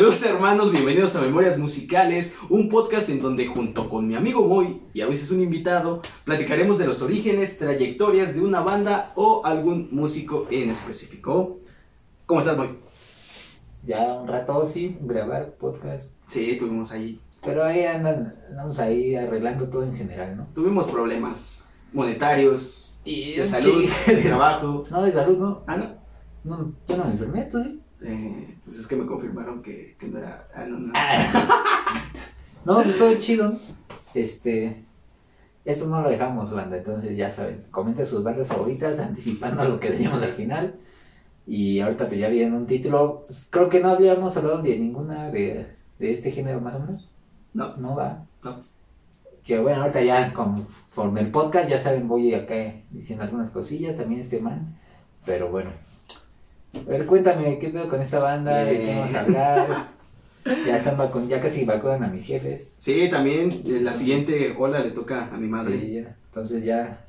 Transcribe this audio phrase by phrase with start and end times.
[0.00, 4.80] Saludos hermanos, bienvenidos a Memorias Musicales, un podcast en donde junto con mi amigo Moy
[4.94, 9.90] y a veces un invitado platicaremos de los orígenes, trayectorias de una banda o algún
[9.92, 11.58] músico en específico.
[12.24, 12.78] ¿Cómo estás Moy?
[13.84, 16.16] Ya un rato sin grabar podcast.
[16.28, 17.20] Sí, tuvimos ahí.
[17.44, 20.46] Pero ahí andan, andamos ahí arreglando todo en general, ¿no?
[20.54, 21.62] Tuvimos problemas
[21.92, 24.82] monetarios, Y de salud, de trabajo.
[24.90, 25.62] No, de salud no.
[25.66, 26.00] Ah, no.
[26.42, 27.79] No, yo no me enfermé, ¿tú sí?
[28.02, 30.48] Eh, pues es que me confirmaron que, que no era.
[30.54, 30.92] Ah, no, no.
[32.64, 33.52] No, pues todo chido.
[34.14, 34.84] Este.
[35.64, 37.62] Esto no lo dejamos, banda, entonces ya saben.
[37.70, 40.74] Comenten sus bandas favoritas, anticipando lo que decíamos al final.
[41.46, 43.26] Y ahorita pues ya viene un título.
[43.50, 45.66] Creo que no habíamos hablado de ninguna de,
[45.98, 47.10] de este género más o menos.
[47.52, 47.76] No.
[47.76, 48.24] No va.
[48.42, 48.58] No.
[49.44, 52.54] Que bueno, ahorita ya conforme el podcast, ya saben, voy acá
[52.90, 54.78] diciendo algunas cosillas, también este man.
[55.26, 55.70] Pero bueno.
[56.74, 58.64] A ver, cuéntame, ¿qué pedo con esta banda?
[58.64, 59.88] ¿De qué vamos a hablar?
[60.44, 62.74] Ya están vacun ya casi vacunan a mis jefes.
[62.78, 65.78] Sí, también eh, la siguiente ola le toca a mi madre.
[65.78, 66.16] Sí, ya.
[66.28, 67.04] Entonces ya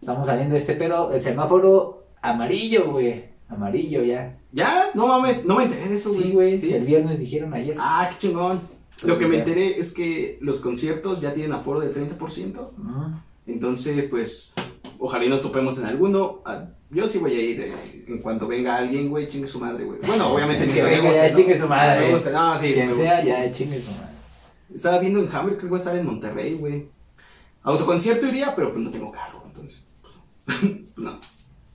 [0.00, 1.12] estamos saliendo de este pedo.
[1.12, 3.24] El semáforo amarillo, güey.
[3.48, 4.36] Amarillo ya.
[4.52, 4.90] ¿Ya?
[4.94, 6.22] No mames, no me enteré de eso, güey.
[6.22, 6.58] Sí, güey.
[6.58, 6.74] ¿Sí?
[6.74, 7.76] El viernes dijeron ayer.
[7.78, 8.60] Ah, qué chingón.
[9.02, 12.58] Lo que me enteré es que los conciertos ya tienen aforo del 30%.
[12.58, 12.72] Ujú.
[13.46, 14.54] Entonces, pues,
[15.04, 16.40] ojalá y nos topemos en alguno.
[16.44, 17.72] Ah, Yo sí voy a ir eh,
[18.08, 19.98] en cuanto venga alguien, güey, chingue su madre, güey.
[20.06, 21.36] Bueno, obviamente Que venga ya, ¿no?
[21.36, 22.06] chingue su madre.
[22.06, 24.14] Me gusta, no, sí, Quien me sea, gusta, me ya chingue su madre.
[24.74, 26.88] Estaba viendo en Hammer, creo que va a estar en Monterrey, güey.
[27.62, 29.82] Autoconcierto iría, pero pues no tengo carro, entonces.
[30.44, 30.62] pues,
[30.96, 31.18] no.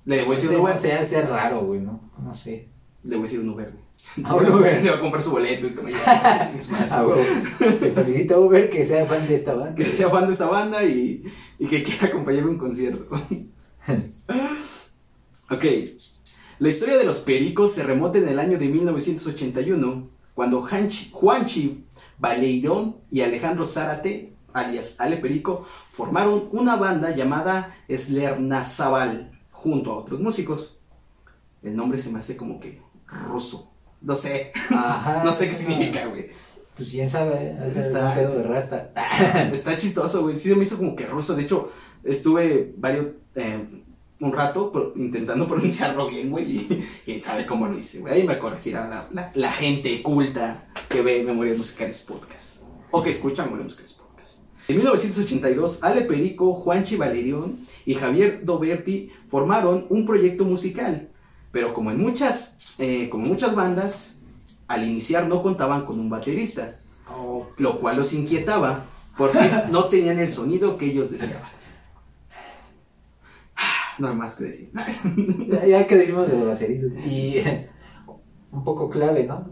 [0.06, 0.78] Le voy a decir un No Uber.
[0.78, 2.12] se hace raro, güey, ¿no?
[2.22, 2.68] No sé.
[3.04, 3.84] Le voy a decir un Uber, güey.
[4.23, 4.83] A un Uber.
[4.83, 5.94] Le voy a comprar su boleto y que me.
[5.95, 7.22] Ah, huevo.
[7.80, 9.75] Se solicita a Uber que sea fan de esta banda.
[9.75, 11.23] que sea fan de esta banda y,
[11.59, 13.05] y que quiera acompañarme a un concierto.
[15.50, 15.66] ok,
[16.59, 21.86] la historia de los pericos se remonta en el año de 1981, cuando Hanchi- Juanchi
[22.17, 30.20] Baleirón y Alejandro Zárate, alias Ale Perico, formaron una banda llamada Slernazabal, junto a otros
[30.20, 30.77] músicos.
[31.64, 33.69] El nombre se me hace como que ruso.
[34.02, 35.21] No sé, Ajá.
[35.26, 36.30] no sé qué significa, güey.
[36.76, 38.92] Pues quién sabe, Está- pedo de rasta.
[39.54, 40.36] Está chistoso, güey.
[40.36, 41.36] Sí, se me hizo como que ruso.
[41.36, 41.71] De hecho,
[42.04, 43.08] estuve varios.
[43.36, 43.65] eh,
[44.21, 46.45] un rato pro- intentando pronunciarlo bien, güey.
[46.58, 48.14] Y quién sabe cómo lo hice, güey.
[48.15, 52.61] Ahí me corregirá la, la, la gente culta que ve Memorias Musicales Podcast.
[52.92, 54.39] O que escucha Memorias Musicales Podcast.
[54.67, 57.55] En 1982, Ale Perico, Juanchi Valerión
[57.86, 61.09] y Javier Doberti formaron un proyecto musical.
[61.54, 64.17] Pero como en muchas, eh, como muchas bandas,
[64.67, 66.80] al iniciar no contaban con un baterista
[67.58, 68.86] lo cual los inquietaba
[69.17, 69.40] porque
[69.72, 71.50] no tenían el sonido que ellos deseaban.
[73.98, 74.72] No hay más que decir.
[75.50, 76.92] Ya, ya que decimos de los bateristas.
[77.06, 77.44] Y
[78.52, 79.50] un poco clave, ¿no?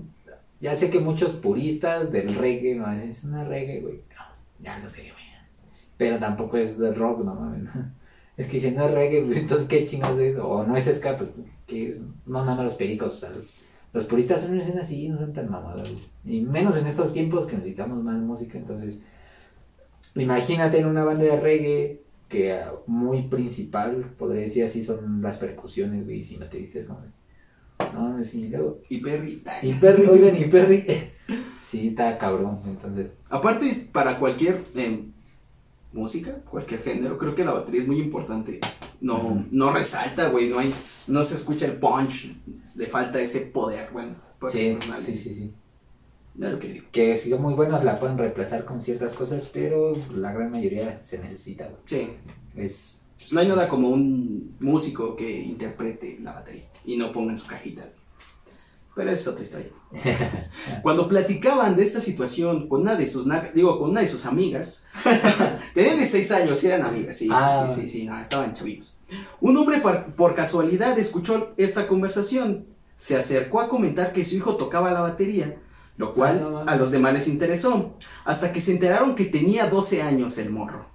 [0.61, 3.95] Ya sé que muchos puristas del reggae dicen, es una reggae, güey.
[3.95, 4.23] No,
[4.59, 5.25] ya lo sé, güey.
[5.97, 7.69] Pero tampoco es de rock, no mames.
[8.37, 10.37] Es que si no es reggae, pues, entonces qué chingados es.
[10.37, 11.29] O no es ska, pues,
[11.65, 12.01] ¿qué es?
[12.25, 15.33] No, nada más los pericos, o sea, los, los puristas son son así, no son
[15.33, 15.89] tan mamados.
[15.89, 16.37] güey.
[16.37, 19.01] Y menos en estos tiempos que necesitamos más música, entonces.
[20.15, 25.37] Imagínate en una banda de reggae que ah, muy principal, podría decir así, son las
[25.37, 26.99] percusiones, güey, sin bateristas, ¿no?
[27.93, 28.81] No, sí, luego.
[28.89, 29.43] Y Perry.
[29.61, 30.85] Y Perry, oigan, y Perry.
[31.61, 33.11] Sí, está cabrón, entonces.
[33.29, 35.03] Aparte, para cualquier eh,
[35.97, 38.59] música, cualquier género, creo que la batería es muy importante.
[39.01, 40.49] No, no resalta, güey.
[40.49, 40.73] No hay,
[41.07, 42.33] no se escucha el punch.
[42.75, 44.15] Le falta ese poder, bueno.
[44.39, 45.53] pues, Sí, sí, sí, sí.
[46.37, 46.85] Lo que digo.
[46.91, 51.01] Que si son muy buenos la pueden reemplazar con ciertas cosas, pero la gran mayoría
[51.01, 51.81] se necesita, güey.
[51.85, 52.09] Sí.
[52.55, 53.01] Es.
[53.31, 57.47] No hay nada como un músico que interprete la batería y no ponga en su
[57.47, 57.89] cajita.
[58.97, 59.69] Pero es otra historia.
[60.81, 64.85] Cuando platicaban de esta situación con una de sus, digo, con una de sus amigas,
[65.73, 67.69] tenían 16 años, eran amigas, sí, Ah.
[67.73, 68.97] sí, sí, sí, no, estaban chavitos.
[69.39, 69.81] Un hombre
[70.15, 72.65] por casualidad escuchó esta conversación,
[72.97, 75.57] se acercó a comentar que su hijo tocaba la batería,
[75.95, 76.73] lo Ah, cual mames.
[76.73, 77.93] a los demás les interesó,
[78.25, 80.87] hasta que se enteraron que tenía 12 años el morro.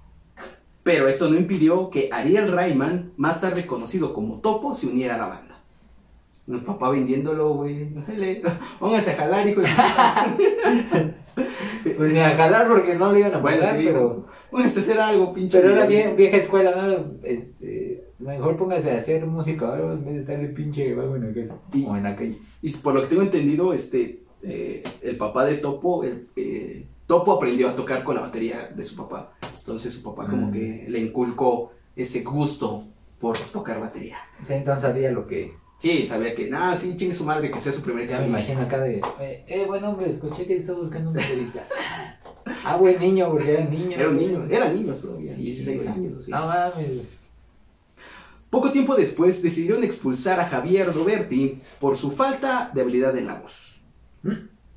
[0.83, 5.17] Pero esto no impidió que Ariel Rayman, más tarde conocido como Topo, se uniera a
[5.17, 5.52] la banda.
[6.45, 7.89] Mi papá vendiéndolo, güey.
[8.07, 8.41] Dale,
[8.79, 9.67] Póngase a jalar, hijo de
[11.97, 14.25] Pues ni a jalar porque no le iban a Bueno, pagar, sí, pero.
[14.51, 15.59] Póngase a hacer algo, pinche.
[15.59, 17.05] Pero era bien, vieja escuela, ¿no?
[17.23, 18.03] Este.
[18.19, 21.33] Mejor póngase a hacer música ahora en vez de estar el pinche vago en la
[21.33, 21.59] casa.
[21.73, 22.37] Y- O en la calle.
[22.61, 27.33] Y por lo que tengo entendido, este, eh, el papá de Topo, el, eh, Topo
[27.33, 29.33] aprendió a tocar con la batería de su papá.
[29.59, 30.51] Entonces su papá como Mm.
[30.51, 32.85] que le inculcó ese gusto
[33.19, 34.17] por tocar batería.
[34.41, 35.53] Sí, entonces sabía lo que.
[35.83, 38.61] Sí, sabía que, nada, sí, chingue su madre, que sea su primera Ya me imagino
[38.61, 41.61] acá de, eh, eh, buen hombre, escuché que está buscando un baterista.
[42.63, 43.97] ah, buen niño, porque era niño.
[43.97, 45.87] Era un niño, era niño todavía, Sí, 16 güey.
[45.93, 46.13] años.
[46.13, 46.31] o sí.
[46.31, 46.87] No mames.
[48.49, 53.41] Poco tiempo después decidieron expulsar a Javier Doberti por su falta de habilidad en la
[53.41, 53.75] voz.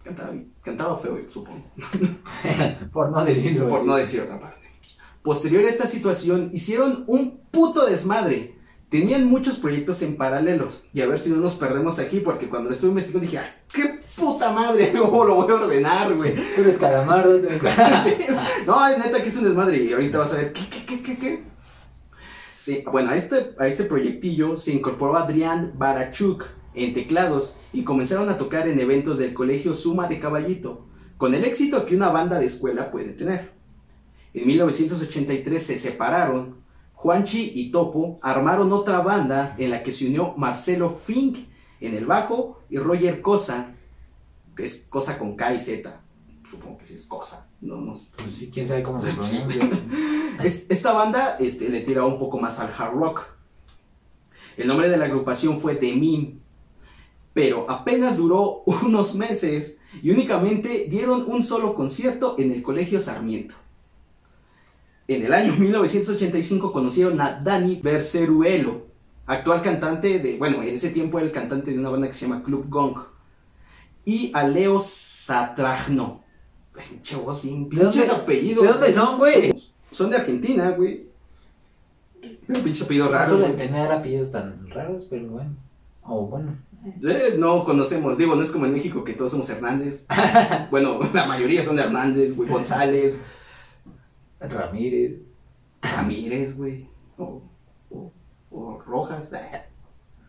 [0.02, 1.70] Cantaba, cantaba feo, supongo.
[2.92, 3.68] Por no decirlo.
[3.68, 4.66] por no decir otra parte.
[5.22, 8.55] Posterior a esta situación, hicieron un puto desmadre.
[8.88, 10.84] Tenían muchos proyectos en paralelos.
[10.92, 13.56] Y a ver si no nos perdemos aquí, porque cuando lo estuve investigando dije, "Ah,
[13.72, 14.92] ¡qué puta madre!
[14.98, 16.34] ¿Cómo lo voy a ordenar, güey?
[16.34, 17.38] Tú eres calamardo.
[17.40, 17.62] tú eres-
[18.04, 18.26] Sí.
[18.66, 19.78] No, neta que es un desmadre.
[19.82, 21.44] Y ahorita vas a ver, ¿qué, qué, qué, qué, qué?
[22.56, 26.44] Sí, bueno, a este, a este proyectillo se incorporó Adrián Barachuk
[26.74, 30.86] en teclados y comenzaron a tocar en eventos del colegio Suma de Caballito,
[31.16, 33.52] con el éxito que una banda de escuela puede tener.
[34.34, 36.56] En 1983 se separaron,
[37.06, 41.38] Juanchi y Topo armaron otra banda en la que se unió Marcelo Fink
[41.80, 43.74] en el bajo y Roger Cosa,
[44.56, 46.00] que es Cosa con K y Z,
[46.50, 48.08] supongo que sí es Cosa, no, no sé.
[48.16, 49.68] Pues sí, quién sabe cómo se pronuncia.
[50.42, 53.22] Es- esta banda este, le tiraba un poco más al hard rock.
[54.56, 56.38] El nombre de la agrupación fue The Meme,
[57.32, 63.54] pero apenas duró unos meses y únicamente dieron un solo concierto en el Colegio Sarmiento.
[65.08, 68.86] En el año 1985 conocieron a Dani Berceruelo,
[69.26, 72.26] actual cantante de, bueno, en ese tiempo era el cantante de una banda que se
[72.26, 72.98] llama Club Gong,
[74.04, 76.22] y a Leo Satragno.
[76.90, 78.64] Pinche voz bien, ¿De dónde- pinches apellidos.
[78.64, 79.54] ¿De dónde son, güey?
[79.90, 81.06] Son de Argentina, güey.
[82.48, 83.36] Un pinche apellido No raro.
[83.38, 85.50] suelen tener apellidos tan raros, pero bueno.
[86.02, 86.56] O bueno.
[87.02, 90.04] Eh, no conocemos, digo, no es como en México que todos somos Hernández.
[90.70, 93.20] bueno, la mayoría son de Hernández, güey, González,
[94.40, 95.20] Ramírez.
[95.82, 96.88] Ramírez, güey.
[97.18, 97.42] O,
[97.90, 98.12] o,
[98.50, 99.30] o Rojas.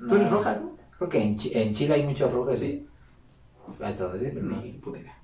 [0.08, 0.32] Tú eres.
[0.32, 0.78] Rojas, ¿no?
[0.98, 2.66] Creo que en, en Chile hay muchos rojos, Sí.
[2.68, 2.88] sí.
[3.84, 4.64] Hasta donde pero no.
[4.66, 5.18] Idea.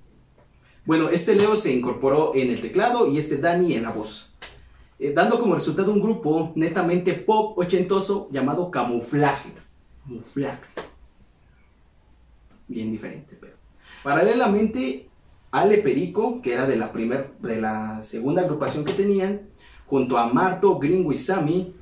[0.85, 4.33] Bueno, este Leo se incorporó en el teclado y este Dani en la voz.
[4.99, 9.49] eh, dando como resultado un grupo netamente pop ochentoso llamado Camuflaje.
[10.03, 10.61] Camuflaje.
[12.67, 13.53] Bien diferente, pero.
[14.03, 15.09] Paralelamente,
[15.53, 19.41] Ale Perico, que era de la primer, de la segunda agrupación que tenían,
[19.85, 21.75] junto a Marto, Gringo y Sammy,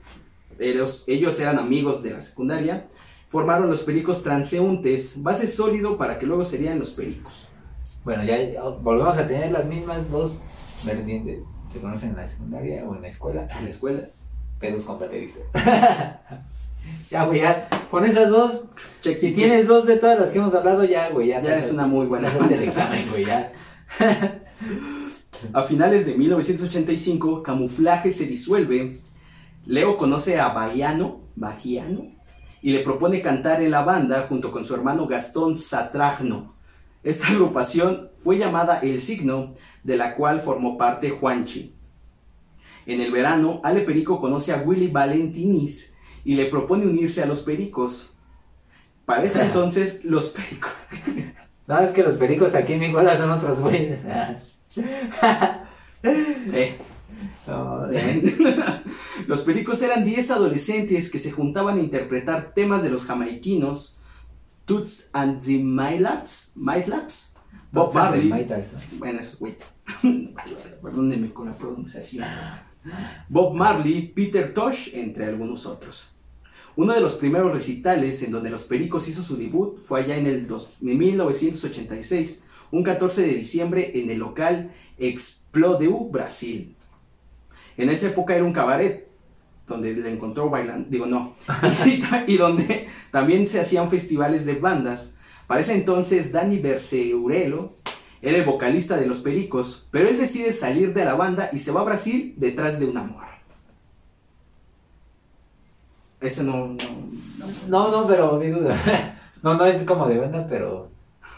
[0.59, 2.87] ellos, ellos eran amigos de la secundaria,
[3.29, 7.47] formaron los Pericos Transeúntes, base sólido para que luego serían los Pericos.
[8.03, 8.35] Bueno, ya
[8.81, 10.41] volvemos a tener las mismas dos
[10.83, 11.39] vertientes.
[11.71, 13.47] Se conocen en la secundaria o en la escuela.
[13.57, 14.01] En la escuela.
[14.59, 15.39] Pedos con baterista.
[17.09, 17.69] ya, güey, ya.
[17.89, 18.65] Con esas dos,
[18.99, 19.35] Check, si check.
[19.35, 21.39] tienes dos de todas las que hemos hablado, ya, güey, ya.
[21.39, 22.29] Ya es una muy buena.
[22.51, 23.53] El examen, güey, ya.
[25.53, 28.99] A finales de 1985, Camuflaje se disuelve.
[29.65, 32.11] Leo conoce a Bahiano, Bahiano
[32.61, 36.53] y le propone cantar en la banda junto con su hermano Gastón Satragno.
[37.03, 41.73] Esta agrupación fue llamada El Signo, de la cual formó parte Juanchi.
[42.85, 45.93] En el verano, Ale Perico conoce a Willy Valentinis
[46.23, 48.15] y le propone unirse a los Pericos.
[49.05, 50.71] Para ese entonces, los Pericos...
[51.71, 53.97] No, es que los pericos aquí en mi escuela son otros, güey.
[57.47, 58.21] No, Bien.
[59.27, 63.97] Los Pericos eran 10 adolescentes que se juntaban a interpretar temas de los jamaiquinos,
[64.65, 67.35] Toots and the Mylaps, Mylaps,
[67.71, 68.29] Bob Marley.
[68.97, 69.57] Bueno, eso es güey.
[70.81, 72.27] Perdónenme con la pronunciación.
[73.29, 76.10] Bob Marley, Peter Tosh, entre algunos otros.
[76.81, 80.25] Uno de los primeros recitales en donde los Pericos hizo su debut fue allá en
[80.25, 86.75] el dos- en 1986, un 14 de diciembre en el local Explodeu, Brasil.
[87.77, 89.07] En esa época era un cabaret
[89.67, 91.35] donde le encontró bailando, digo no,
[92.25, 95.13] y, donde también se hacían festivales de bandas.
[95.45, 97.73] Para ese entonces Dani Berceurelo
[98.23, 101.71] era el vocalista de Los Pericos, pero él decide salir de la banda y se
[101.71, 103.30] va a Brasil detrás de un amor.
[106.21, 107.47] Ese no, no, no.
[107.67, 108.59] No, no, pero digo,
[109.43, 110.89] no, no es como de banda, pero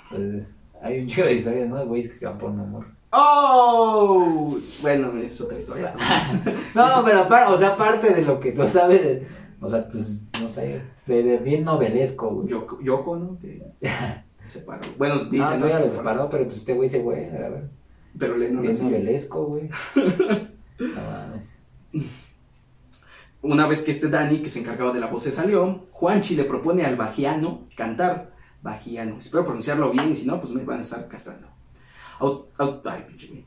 [0.10, 0.44] pues,
[0.82, 1.86] hay un chico de historias, ¿no?
[1.86, 2.86] Güeyes que se van por un amor.
[3.12, 4.58] ¡Oh!
[4.82, 5.94] Bueno, es otra historia.
[6.76, 9.22] No, pero aparte, o sea, aparte de lo que tú sabes,
[9.62, 12.48] o sea, pues, no sé, de, de bien novelesco, güey.
[12.50, 13.38] Yoko, Yoko, ¿no?
[13.40, 13.62] Que
[14.48, 14.82] separó.
[14.98, 15.68] Bueno, dicen, no, ¿no?
[15.68, 17.70] ya lo se separó, pero pues este güey se fue, a ver.
[18.18, 18.92] Pero le no razón.
[18.92, 19.70] novelesco, güey.
[20.80, 22.14] No mames.
[23.44, 26.46] Una vez que este Dani, que se encargaba de la voz, se salió, Juanchi le
[26.46, 28.32] propone al Bajiano cantar.
[28.62, 29.18] Bajiano.
[29.18, 31.48] Espero pronunciarlo bien y si no, pues me van a estar castrando.
[32.20, 33.46] Aut- aut- ay, pinche.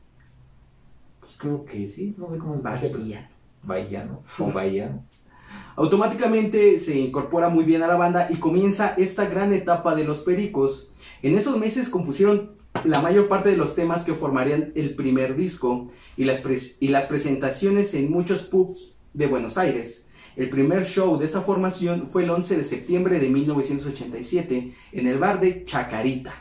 [1.20, 3.28] Pues creo que sí, no sé cómo pero- Bajiano.
[3.62, 5.02] Bahiano, o Bahiano.
[5.76, 10.20] Automáticamente se incorpora muy bien a la banda y comienza esta gran etapa de los
[10.20, 10.90] Pericos.
[11.22, 12.52] En esos meses compusieron
[12.84, 16.42] la mayor parte de los temas que formarían el primer disco y las,
[16.80, 20.06] y las presentaciones en muchos pubs de Buenos Aires.
[20.36, 25.18] El primer show de esta formación fue el 11 de septiembre de 1987 en el
[25.18, 26.34] bar de Chacarita.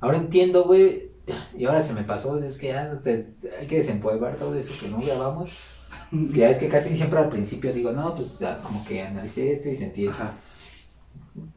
[0.00, 1.08] Ahora entiendo, güey.
[1.56, 3.28] Y ahora se me pasó, es que ya te-
[3.60, 5.58] hay que desempolvar todo eso que no grabamos.
[6.10, 9.68] Ya es que casi siempre al principio digo, no, pues ya como que analicé esto
[9.70, 10.22] y sentí eso.
[10.22, 10.32] Ajá.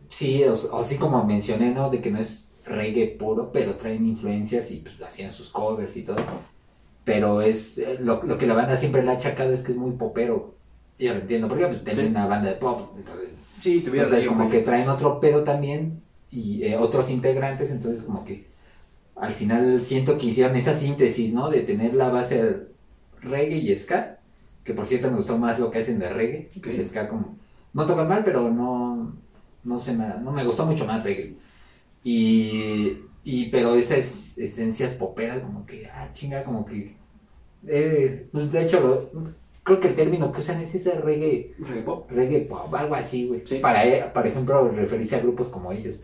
[0.09, 1.89] Sí, o así como mencioné, ¿no?
[1.89, 6.03] De que no es reggae puro, pero traen influencias y pues hacían sus covers y
[6.03, 6.17] todo.
[7.03, 9.77] Pero es eh, lo, lo que la banda siempre le ha achacado es que es
[9.77, 10.55] muy popero.
[10.99, 12.05] Yo lo entiendo, porque pues Sí.
[12.05, 12.93] una banda de pop.
[12.95, 13.29] Entonces,
[13.59, 18.25] Sí, te entonces como que traen otro pedo también y eh, otros integrantes, entonces como
[18.25, 18.47] que
[19.15, 21.49] al final siento que hicieron esa síntesis, ¿no?
[21.49, 22.67] De tener la base
[23.21, 24.17] reggae y ska,
[24.63, 26.63] que por cierto me gustó más lo que hacen de reggae, Ok.
[26.63, 27.35] que el ska como
[27.73, 29.13] no tocan mal, pero no
[29.63, 31.35] no se me no me gustó mucho más reggae.
[32.03, 32.93] Y
[33.23, 33.75] y pero
[34.37, 36.95] esencias poperas como que ah chinga como que
[37.67, 39.31] eh, pues de hecho lo-
[39.63, 42.09] creo que el término que usan es ese reggae Reggae pop.
[42.11, 43.43] reggae pop, algo así, güey.
[43.45, 43.59] Sí.
[43.59, 45.99] Para, eh, por ejemplo, referirse a grupos como ellos.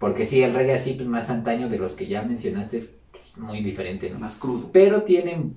[0.00, 3.38] Porque sí, el reggae así, pues más antaño de los que ya mencionaste es pues,
[3.38, 4.18] muy diferente, ¿no?
[4.18, 4.70] Más crudo.
[4.72, 5.54] Pero tienen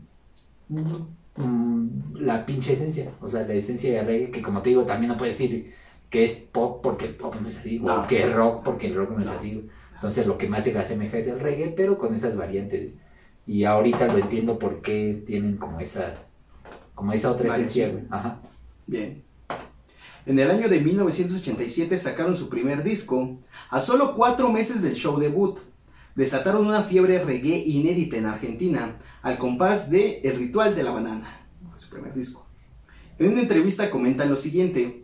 [1.35, 5.11] mm, la pinche esencia, o sea, la esencia de reggae, que como te digo, también
[5.11, 5.73] no puedes decir
[6.09, 8.03] que es pop porque el pop no es así, No.
[8.03, 9.33] o que es rock porque el rock no, es No.
[9.33, 9.67] así.
[9.99, 12.91] Entonces, lo que más se asemeja es el reggae, pero con esas variantes.
[13.45, 16.13] Y ahorita lo entiendo por qué tienen como esa,
[16.95, 18.05] como esa otra esencia.
[18.09, 18.39] Ajá.
[18.87, 19.23] Bien.
[20.25, 23.39] En el año de 1987 sacaron su primer disco.
[23.69, 25.59] A solo cuatro meses del show debut,
[26.15, 31.45] desataron una fiebre reggae inédita en Argentina al compás de El Ritual de la Banana.
[31.69, 32.47] Fue su primer disco.
[33.17, 35.03] En una entrevista comentan lo siguiente.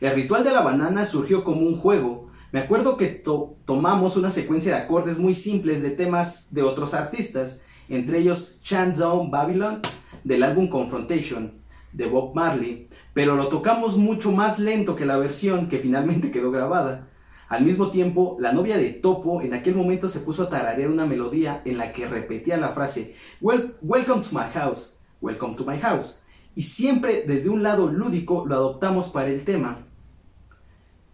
[0.00, 2.27] El Ritual de la Banana surgió como un juego.
[2.52, 6.94] Me acuerdo que to- tomamos una secuencia de acordes muy simples de temas de otros
[6.94, 8.60] artistas, entre ellos
[8.96, 9.80] Down Babylon
[10.24, 11.52] del álbum Confrontation
[11.92, 16.50] de Bob Marley, pero lo tocamos mucho más lento que la versión que finalmente quedó
[16.50, 17.08] grabada.
[17.48, 21.06] Al mismo tiempo, la novia de Topo en aquel momento se puso a tararear una
[21.06, 25.78] melodía en la que repetía la frase "Wel- Welcome to my house, welcome to my
[25.78, 26.16] house.
[26.54, 29.78] Y siempre desde un lado lúdico lo adoptamos para el tema.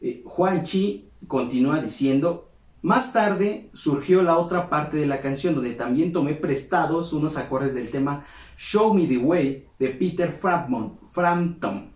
[0.00, 2.50] Eh, Juan Chi continúa diciendo,
[2.82, 7.74] más tarde surgió la otra parte de la canción donde también tomé prestados unos acordes
[7.74, 8.26] del tema
[8.58, 11.92] Show Me the Way de Peter Frampton,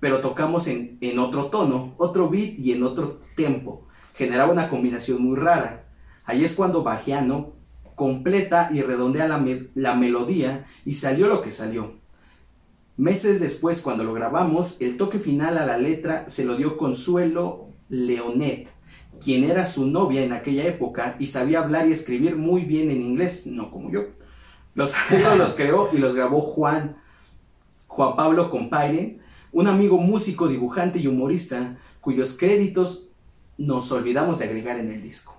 [0.00, 3.86] pero tocamos en, en otro tono, otro beat y en otro tempo.
[4.14, 5.84] Generaba una combinación muy rara.
[6.24, 7.52] Ahí es cuando Bajiano
[7.94, 11.94] completa y redondea la, la melodía y salió lo que salió.
[12.96, 17.63] Meses después, cuando lo grabamos, el toque final a la letra se lo dio Consuelo
[17.88, 18.68] Leonet,
[19.22, 23.00] quien era su novia en aquella época y sabía hablar y escribir muy bien en
[23.00, 24.02] inglés, no como yo.
[24.74, 26.96] Los arreglos los creó y los grabó Juan,
[27.86, 29.18] Juan Pablo Compaire,
[29.52, 33.08] un amigo músico, dibujante y humorista, cuyos créditos
[33.56, 35.36] nos olvidamos de agregar en el disco.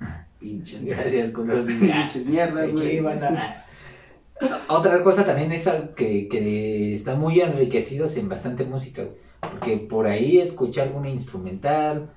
[0.40, 1.66] Pinches Gracias, culos.
[1.66, 3.00] Pinches mierdas, güey.
[4.68, 9.27] Otra cosa también es que, que están muy enriquecidos en bastante música, güey.
[9.40, 12.10] Porque por ahí escuché alguna instrumental,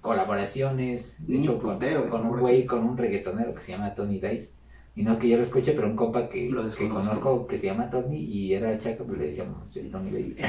[0.00, 4.50] colaboraciones, de Un hecho con, un güey, con un reggaetonero que se llama Tony Dice,
[4.94, 7.66] y no que yo lo escuche, pero un compa que, Lo que conozco que se
[7.66, 9.58] llama Tony y era chaco, pues le decíamos
[9.90, 10.44] Tony Dice.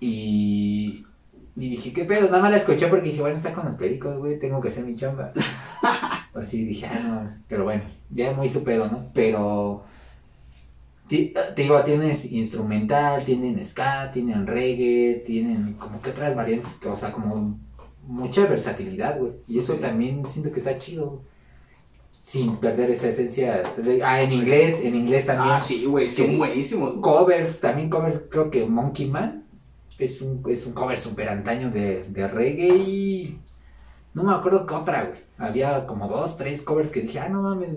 [0.00, 1.06] Y,
[1.54, 2.26] y dije, ¿qué pedo?
[2.26, 4.84] Nada más la escuché porque dije, bueno, está con los pericos, güey, tengo que hacer
[4.84, 5.30] mi chamba.
[6.34, 9.10] Así dije, ah, no, pero bueno, ya muy su pedo, ¿no?
[9.12, 9.84] Pero,
[11.18, 17.12] te digo, tienes instrumental, tienen ska, tienen reggae, tienen como que otras variantes, o sea,
[17.12, 17.58] como
[18.06, 19.32] mucha versatilidad, güey.
[19.46, 21.22] Y eso también siento que está chido.
[22.24, 23.62] Sin perder esa esencia.
[24.04, 26.94] Ah, en inglés, en inglés también Ah, sí, güey, son buenísimos.
[27.00, 29.44] covers, también covers, creo que Monkey Man
[29.98, 33.38] es un, es un cover super antaño de, de reggae y
[34.14, 35.20] no me acuerdo qué otra, güey.
[35.36, 37.70] Había como dos, tres covers que dije, ah, no mames,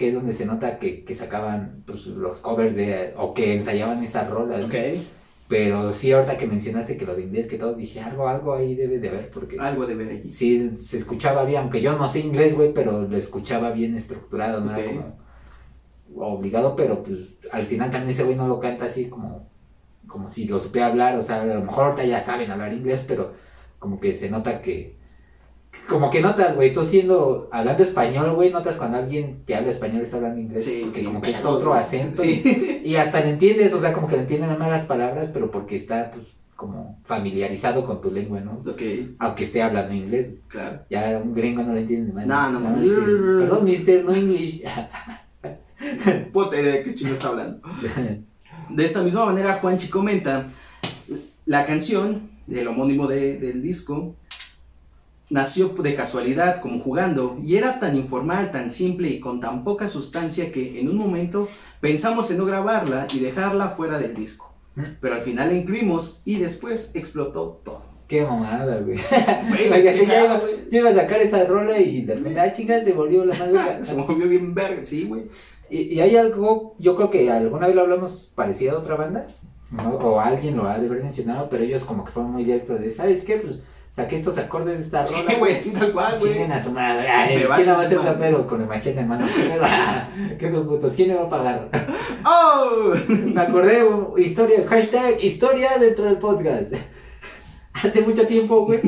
[0.00, 4.02] que es donde se nota que, que sacaban pues, los covers de, o que ensayaban
[4.02, 4.66] esas rolas.
[5.46, 8.74] Pero sí, ahorita que mencionaste que lo de inglés, que todo, dije, algo, algo ahí
[8.74, 10.30] debe de haber, porque algo de ver allí.
[10.30, 14.62] sí se escuchaba bien, aunque yo no sé inglés, güey, pero lo escuchaba bien estructurado,
[14.62, 14.90] no era
[16.14, 17.18] como obligado, pero pues
[17.52, 19.50] al final también ese güey no lo canta así como,
[20.06, 23.04] como si lo supiera hablar, o sea, a lo mejor ahorita ya saben hablar inglés,
[23.06, 23.34] pero
[23.78, 24.96] como que se nota que,
[25.88, 30.02] como que notas, güey, tú siendo, hablando español, güey, notas cuando alguien que habla español
[30.02, 32.80] está hablando inglés, Sí, porque como que es otro acento, Sí.
[32.84, 35.50] y, y hasta le entiendes, o sea, como que le entienden las malas palabras, pero
[35.50, 38.62] porque está, pues, como familiarizado con tu lengua, ¿no?
[38.70, 38.82] Ok,
[39.18, 40.34] Aunque esté hablando inglés.
[40.48, 40.82] claro.
[40.90, 42.26] Ya un gringo no lo entiende más.
[42.26, 43.38] No, no, no.
[43.40, 44.62] Perdón, mister, no English.
[46.32, 47.60] Puta idea de qué chino está hablando.
[48.68, 50.46] De esta misma manera, Juanchi comenta,
[51.46, 54.14] la canción, el homónimo de- del disco,
[55.30, 59.88] nació de casualidad, como jugando, y era tan informal, tan simple y con tan poca
[59.88, 61.48] sustancia que en un momento
[61.80, 64.52] pensamos en no grabarla y dejarla fuera del disco.
[65.00, 67.82] Pero al final la incluimos y después explotó todo.
[68.08, 68.98] Qué mamada, güey.
[69.68, 72.82] Güey, que ya iba, yo iba a sacar esa rola y de repente, ah, chinga,
[72.82, 73.78] se volvió la madre.
[73.84, 75.28] Se movió bien verga, sí, güey.
[75.68, 79.28] Y, y hay algo, yo creo que alguna vez lo hablamos parecido a otra banda,
[79.70, 79.90] ¿no?
[79.90, 82.90] o alguien lo ha de haber mencionado, pero ellos como que fueron muy directos de,
[82.90, 83.36] ¿sabes qué?
[83.36, 83.60] Pues
[84.00, 85.34] saqué estos acordes de esta rola.
[85.38, 86.32] Güey, sí, tal cual, güey.
[86.32, 87.08] Chinguen a su madre.
[87.08, 89.26] Ay, ¿Quién vale la va a hacer la pedo con el machete en mano?
[90.38, 90.92] ¿Qué putos?
[90.94, 91.68] ¿Quién le va a pagar?
[92.24, 92.92] ¡Oh!
[93.08, 93.80] Me acordé,
[94.18, 96.72] historia, hashtag historia dentro del podcast.
[97.72, 98.80] Hace mucho tiempo, güey.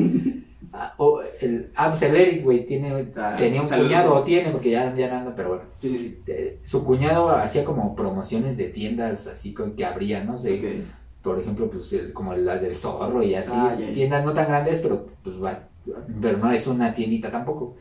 [0.73, 3.89] ah, o el Amsel Eric, güey, tiene, Ah, tenía un saludos.
[3.91, 5.63] cuñado, o tiene, porque ya, ya no anda, pero bueno.
[5.81, 10.37] Sí, sí, eh, su cuñado hacía como promociones de tiendas así con, que abría, no
[10.37, 10.83] sé, sí.
[11.23, 14.81] Por ejemplo, pues el- como las del zorro y así, Ah, tiendas no tan grandes,
[14.81, 15.61] pero pues vas,
[16.21, 17.75] pero no es una tiendita tampoco.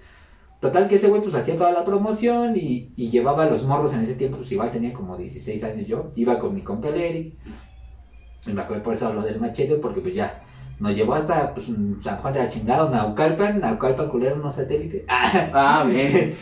[0.61, 3.95] Total que ese güey pues hacía toda la promoción y, y llevaba a los morros
[3.95, 7.35] en ese tiempo, pues igual tenía como 16 años yo, iba con mi compa Eric,
[8.47, 10.45] y me acuerdo por eso lo del machete, porque pues ya,
[10.79, 11.67] nos llevó hasta pues,
[12.01, 15.05] San Juan de la Chingada, Naucalpan, Naucalpan culero, no satélite.
[15.09, 16.35] Ah, bien.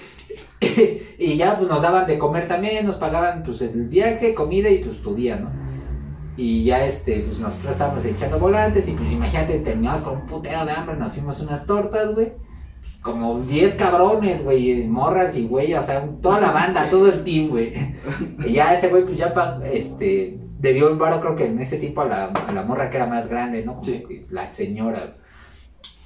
[1.19, 4.85] y ya pues nos daban de comer también, nos pagaban pues el viaje, comida y
[4.85, 5.51] pues tu día, ¿no?
[6.37, 10.65] Y ya este, pues nosotros estábamos echando volantes y pues imagínate, terminamos con un putero
[10.65, 12.33] de hambre, nos fuimos unas tortas, güey.
[13.03, 17.49] Como 10 cabrones, güey, morras y güey, o sea, toda la banda, todo el team,
[17.49, 17.73] güey.
[18.47, 21.59] Y ya ese güey pues ya pa- este, le dio el varo creo que en
[21.61, 23.73] ese tiempo a la, a la morra que era más grande, ¿no?
[23.73, 24.05] Como Sí.
[24.07, 25.17] que la señora.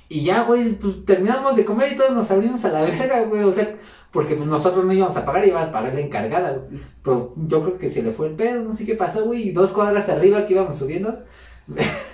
[0.09, 3.43] Y ya, güey, pues terminamos de comer y todos nos abrimos a la verga, güey,
[3.43, 3.75] o sea,
[4.15, 6.63] porque pues nosotros no íbamos a pagar, iba a pagar la encargada.
[7.03, 9.51] Pero yo creo que se le fue el pedo, no sé qué pasó, güey, y
[9.51, 11.25] dos cuadras arriba que íbamos subiendo.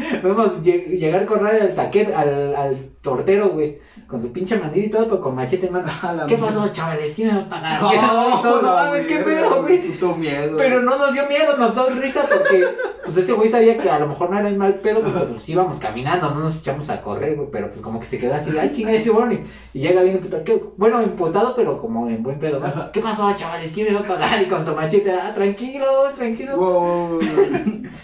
[0.22, 4.84] Vemos lle- llegar con radio al taquet, al, al tortero, güey, con su pinche mandil
[4.86, 5.88] y todo, pero con machete en mano.
[6.28, 7.14] ¿Qué pasó, chavales?
[7.14, 7.80] ¿Quién me va a pagar?
[8.10, 9.80] No, todo, no mames, qué pedo, güey.
[9.82, 10.56] Puto miedo.
[10.56, 12.66] Pero no nos dio miedo, nos dio risa porque
[13.04, 15.48] pues ese güey sabía que a lo mejor no era el mal pedo porque pues
[15.48, 18.50] íbamos caminando, no nos echamos a correr, güey, pero pues como que se quedó así,
[18.58, 20.62] ay chinga ese bueno y, y llega bien emputado, ¿qué?
[20.76, 22.92] bueno, emputado pero como en buen pedo, ¿no?
[22.92, 23.72] ¿qué pasó chavales?
[23.72, 24.42] ¿Quién me va a pagar?
[24.42, 25.86] Y con su machete, ah, tranquilo,
[26.16, 26.56] tranquilo.
[26.56, 27.20] Wow, wow, wow.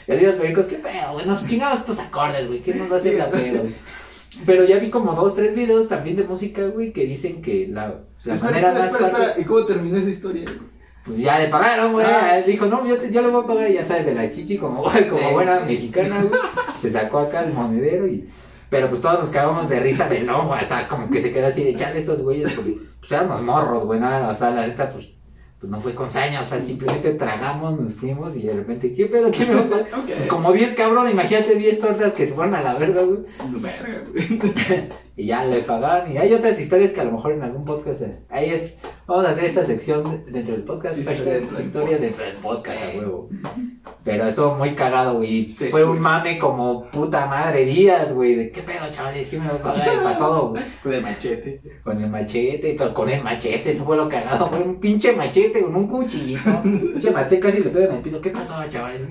[0.09, 1.27] Y así los pericos, ¿qué pedo, güey?
[1.27, 3.65] Nos chingamos estos acordes, güey, ¿qué nos va a hacer la pedo?
[4.45, 8.01] Pero ya vi como dos, tres videos también de música, güey, que dicen que la,
[8.25, 9.35] la espera, manera espera, más espera.
[9.39, 10.45] ¿Y cómo terminó esa historia?
[11.07, 12.05] pues ya le pagaron, güey.
[12.05, 12.43] Ah.
[12.45, 14.83] Dijo, no, yo, te, yo le voy a pagar, ya sabes, de la chichi, como,
[15.11, 16.41] como buena mexicana, güey.
[16.77, 18.29] Se sacó acá el monedero y.
[18.69, 20.59] Pero pues todos nos cagamos de risa de no, güey.
[20.61, 24.01] Hasta como que se queda así de echarle estos güeyes, porque pues éramos morros, güey.
[24.01, 25.13] Nada, o sea, la neta, pues,
[25.67, 29.07] pues no fue con saña, o sea, simplemente tragamos, nos fuimos y de repente, ¿qué
[29.07, 29.33] pedo?
[29.33, 29.89] ¿Qué me va a pagar?
[29.95, 30.07] Ok.
[30.17, 33.19] Pues como 10 cabrón, imagínate 10 tortas que se fueron a la verga, güey.
[33.61, 34.89] Verga, güey.
[35.19, 36.13] Y ya le pagaron.
[36.13, 38.03] Y hay otras historias que a lo mejor en algún podcast.
[38.03, 38.73] eh, Ahí es.
[39.07, 40.99] Vamos a hacer esa sección de- dentro del podcast.
[40.99, 43.31] Historia dentro historias dentro del podcast, a huevo.
[44.05, 45.47] Pero estuvo muy cagado, güey.
[45.47, 48.35] Sí, Fue sí, un mame como puta madre días, güey.
[48.35, 50.03] De qué pedo, chavales, ¿quién me va a pagar?
[50.03, 50.63] Para todo, güey.
[50.83, 51.61] Con el machete.
[51.83, 54.63] Con el machete, pero con el machete, eso fue lo cagado, güey.
[54.65, 56.63] Un pinche machete con un cuchillito.
[56.63, 58.21] pinche machete casi le pega en el piso.
[58.21, 59.09] ¿Qué pasó, chavales?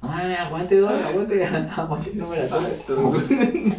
[0.00, 1.44] No mames, aguante, dos, aguante.
[1.44, 2.44] aguante, no me la.
[2.46, 3.72] Eh,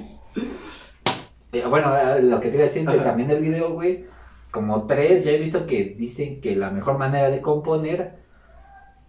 [1.70, 4.06] Bueno, eh, lo que te iba a decir también del video, güey.
[4.52, 8.14] Como tres, ya he visto que dicen que la mejor manera de componer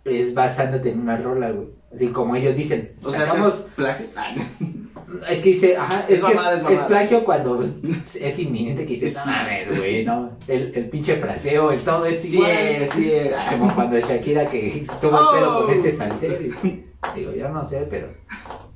[0.05, 1.69] es basándote en una rola, güey.
[1.95, 2.93] Así como ellos dicen.
[3.03, 4.07] O sea, sacamos- plagio.
[5.31, 6.81] Es que dice, ajá, es, Es que mamada, es, es mamada.
[6.83, 7.63] es plagio cuando
[8.21, 9.21] es inminente que dices, Sí.
[9.25, 10.31] no mames, güey, no.
[10.49, 12.89] El, el pinche fraseo, el todo es Sí, igual.
[12.89, 13.13] sí.
[13.57, 15.67] Como cuando Shakira que tuvo el pedo Oh.
[15.67, 16.35] con este salsero.
[16.43, 18.09] y- Digo, yo no sé, pero.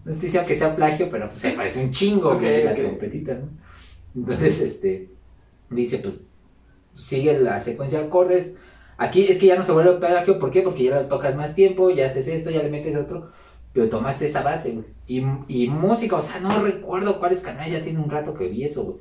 [0.05, 2.73] No estoy diciendo que sea plagio, pero pues se parece un chingo, Ok, güey, la
[2.73, 2.79] ok.
[2.79, 3.49] trompetita, ¿no?
[4.17, 5.11] Entonces, este.
[5.71, 6.15] Dice, pues.
[6.95, 8.55] Sigue la secuencia de acordes.
[8.99, 10.63] Aquí es que ya no se vuelve plagio, ¿por qué?
[10.63, 13.31] Porque ya lo tocas más tiempo, ya haces esto, ya le metes otro.
[13.73, 14.87] Pero tomaste esa base, güey.
[15.07, 18.65] Y, y música, o sea, no recuerdo cuáles canales, ya tiene un rato que vi
[18.65, 18.97] eso, güey.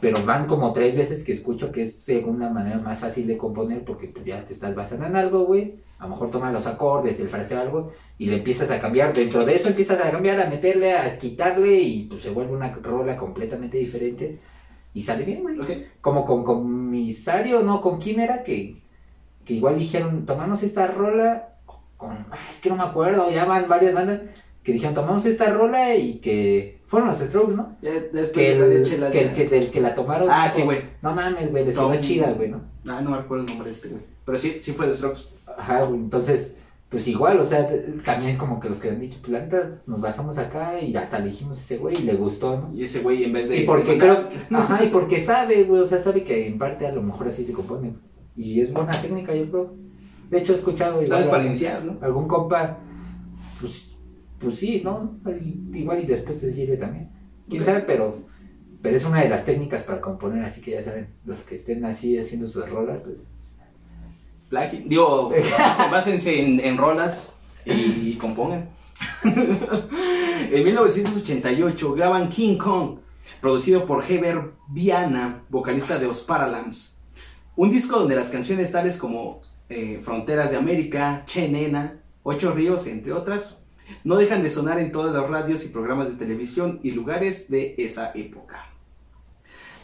[0.00, 3.36] Pero van como tres veces que escucho que es según una manera más fácil de
[3.38, 5.76] componer porque pues, ya te estás basando en algo, güey.
[5.98, 9.12] A lo mejor tomas los acordes, el fraseo, algo, y le empiezas a cambiar.
[9.12, 12.72] Dentro de eso empiezas a cambiar, a meterle, a quitarle, y pues se vuelve una
[12.74, 14.38] rola completamente diferente.
[14.94, 15.56] Y sale bien, güey.
[16.00, 18.80] Como con comisario, no, con quién era que,
[19.44, 21.48] que igual dijeron, tomamos esta rola
[21.96, 24.20] con, ah, es que no me acuerdo, ya van varias bandas
[24.62, 27.76] que dijeron, tomamos esta rola y que fueron los Strokes, ¿no?
[27.82, 27.90] Ya
[28.32, 30.28] Que de el, chelas que, ya- el que, del que la tomaron.
[30.30, 30.78] Ah, sí, güey.
[31.02, 32.60] No mames, güey, les quedó chida, güey, ¿no?
[32.86, 34.02] Ah, no me acuerdo el nombre de este, güey.
[34.24, 35.22] Pero sí, sí fue de Strokes.
[35.56, 36.54] Ajá, güey, entonces,
[36.88, 37.68] pues igual, o sea,
[38.04, 40.96] también es como que los que han dicho, pues la neta, nos basamos acá y
[40.96, 42.74] hasta elegimos ese güey y le gustó, ¿no?
[42.74, 43.58] Y ese güey, en vez de.
[43.58, 46.86] Y porque de creo, ajá, y porque sabe, güey, o sea, sabe que en parte
[46.86, 47.94] a lo mejor así se compone.
[48.36, 49.74] Y es buena técnica, yo creo.
[50.30, 51.98] De hecho, he escuchado igual vez para a- iniciar, ¿no?
[52.00, 52.78] algún compa,
[53.60, 54.00] pues,
[54.38, 55.18] pues sí, ¿no?
[55.74, 57.10] Igual y después te sirve también.
[57.48, 58.18] Quién sabe, pero,
[58.82, 61.84] pero es una de las técnicas para componer, así que ya saben, los que estén
[61.84, 63.18] así haciendo sus rolas, pues.
[64.48, 64.80] Plagio.
[64.84, 65.30] Digo,
[65.90, 67.32] básense- en, en rolas
[67.64, 68.68] y, compongan.
[69.24, 72.98] en 1988 graban King Kong,
[73.40, 76.96] producido por Heber Viana, vocalista de Os Paralams.
[77.56, 82.86] Un disco donde las canciones tales como eh, Fronteras de América, Che Nena, Ocho Ríos,
[82.86, 83.64] entre otras,
[84.04, 87.74] no dejan de sonar en todas las radios y programas de televisión y lugares de
[87.78, 88.66] esa época.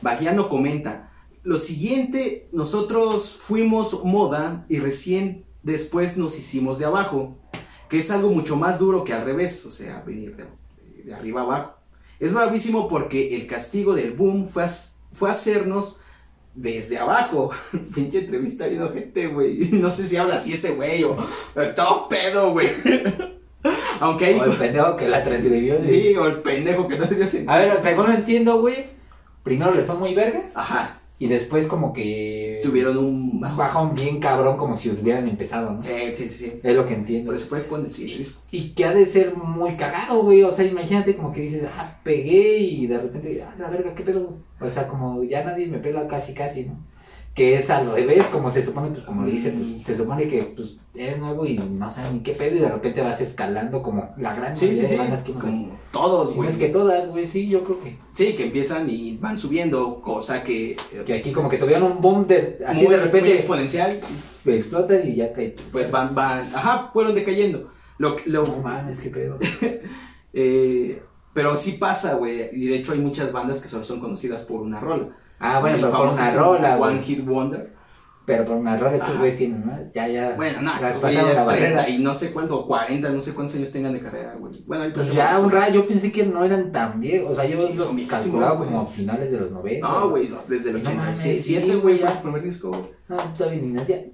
[0.02, 1.10] Bagiano comenta,
[1.44, 7.38] lo siguiente, nosotros fuimos moda y recién después nos hicimos de abajo,
[7.88, 10.46] que es algo mucho más duro que al revés, o sea, venir de,
[11.04, 11.76] de arriba abajo.
[12.18, 14.64] Es bravísimo porque el castigo del boom fue,
[15.12, 16.00] fue hacernos
[16.54, 17.50] desde abajo.
[17.94, 19.68] Pinche entrevista viendo gente, güey.
[19.72, 21.16] No sé si habla así ese güey o
[21.56, 22.68] está pedo, güey.
[24.00, 24.38] Aunque hay...
[24.38, 25.76] O el pendejo que la transcribió.
[25.84, 27.52] Sí, o el pendejo que no le dio sentido.
[27.52, 28.86] A ver, según lo entiendo, güey,
[29.42, 32.60] primero les fue muy verga Ajá, y después como que...
[32.62, 33.56] tuvieron un bajón.
[33.56, 35.80] bajón bien cabrón como si hubieran empezado, ¿no?
[35.80, 36.60] Sí, sí, sí.
[36.62, 37.28] Es lo que entiendo.
[37.28, 38.42] Por eso fue con el disco.
[38.50, 40.42] Y que ha de ser muy cagado, güey.
[40.42, 44.02] O sea, imagínate como que dices, ah, pegué y de repente, ah, la verga, qué
[44.02, 44.36] pedo.
[44.60, 46.76] O sea, como ya nadie me pela casi, casi, ¿no?
[47.34, 50.76] Que es al revés, como se supone, pues como dice, pues se supone que pues
[50.94, 54.34] eres nuevo y no sabes ni qué pedo y de repente vas escalando como la
[54.34, 54.94] gran Sí, sí, mayoría sí.
[54.94, 56.48] de bandas que hemos Como todos, no güey.
[56.50, 60.44] es que todas, güey, sí, yo creo que, Sí, que empiezan y van subiendo, cosa
[60.44, 60.76] que.
[61.04, 64.00] que aquí como que tuvieron un boom de, así muy- de muy repente exponencial,
[64.46, 65.56] explotan y ya cae.
[65.72, 66.42] pues van, van.
[66.54, 67.68] Ajá, fueron decayendo.
[67.98, 69.38] Lo, lo, No mames, qué pedo.
[70.32, 72.48] eh, pero sí pasa, güey.
[72.52, 75.08] Y de hecho hay muchas bandas que solo son conocidas por una rola.
[75.38, 77.04] Ah, bueno, El pero por una rola, One güey.
[77.04, 77.74] Hit Wonder.
[78.26, 79.76] Pero por una rola estos güeyes tienen, ¿no?
[79.92, 80.32] Ya, ya.
[80.34, 81.44] Bueno, no, traspasaron güeyes la ya 30
[81.74, 81.88] barrera.
[81.90, 84.54] y no sé cuánto, 40, no sé cuántos años tengan de carrera, güey.
[84.66, 87.32] Bueno, Pues ya un rayo, yo pensé que no eran tan viejos.
[87.32, 88.68] O sea, yo Sí, viejísimos, calculaba güey.
[88.70, 89.86] como a finales de los 90.
[89.86, 92.22] No, güey, no, desde el No mames, 87, sí, güey, güey, ya.
[92.22, 92.82] primer disco, güey.
[93.10, 94.04] No, todavía ni nacía.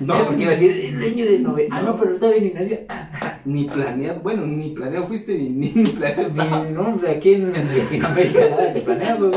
[0.00, 1.76] No, No, porque iba a decir el año de 90.
[1.76, 1.86] Ah, No.
[1.92, 2.80] no, pero todavía ni nacía.
[3.44, 6.64] ni planeado, bueno, ni planeado fuiste, ni, ni, planeado.
[6.64, 9.32] Ni, no, aquí en, en Latinoamérica nada se planea, güey.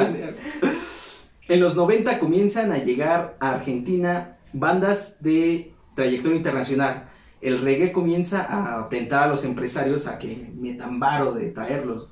[1.52, 7.10] En los 90 comienzan a llegar a Argentina bandas de trayectoria internacional.
[7.42, 12.08] El reggae comienza a tentar a los empresarios a que metan varo de traerlos.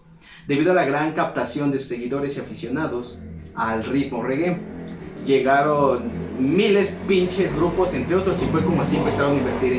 [0.46, 3.22] Debido a la gran captación de sus seguidores y aficionados
[3.56, 4.58] al ritmo reggae,
[5.26, 9.72] llegaron miles pinches grupos, entre otros, y fue como así empezaron a invertir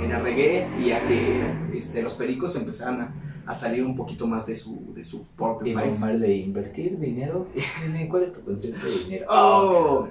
[0.00, 1.40] en, el reggae y a que
[1.72, 3.14] este, los pericos empezaran a,
[3.46, 5.98] a salir un poquito más de su, de su propio Y país.
[5.98, 7.46] mal de invertir dinero.
[8.10, 9.26] ¿Cuál es tu concepto de dinero?
[9.28, 10.08] Oh.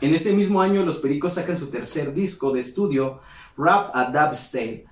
[0.00, 3.20] En este mismo año, los Pericos sacan su tercer disco de estudio,
[3.56, 4.84] Rap a Dub State.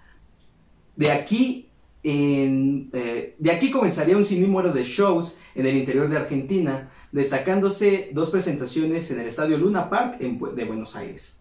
[0.94, 1.68] De aquí,
[2.02, 8.10] en, eh, de aquí comenzaría un sinnúmero de shows en el interior de Argentina, destacándose
[8.12, 11.35] dos presentaciones en el Estadio Luna Park en de Buenos Aires.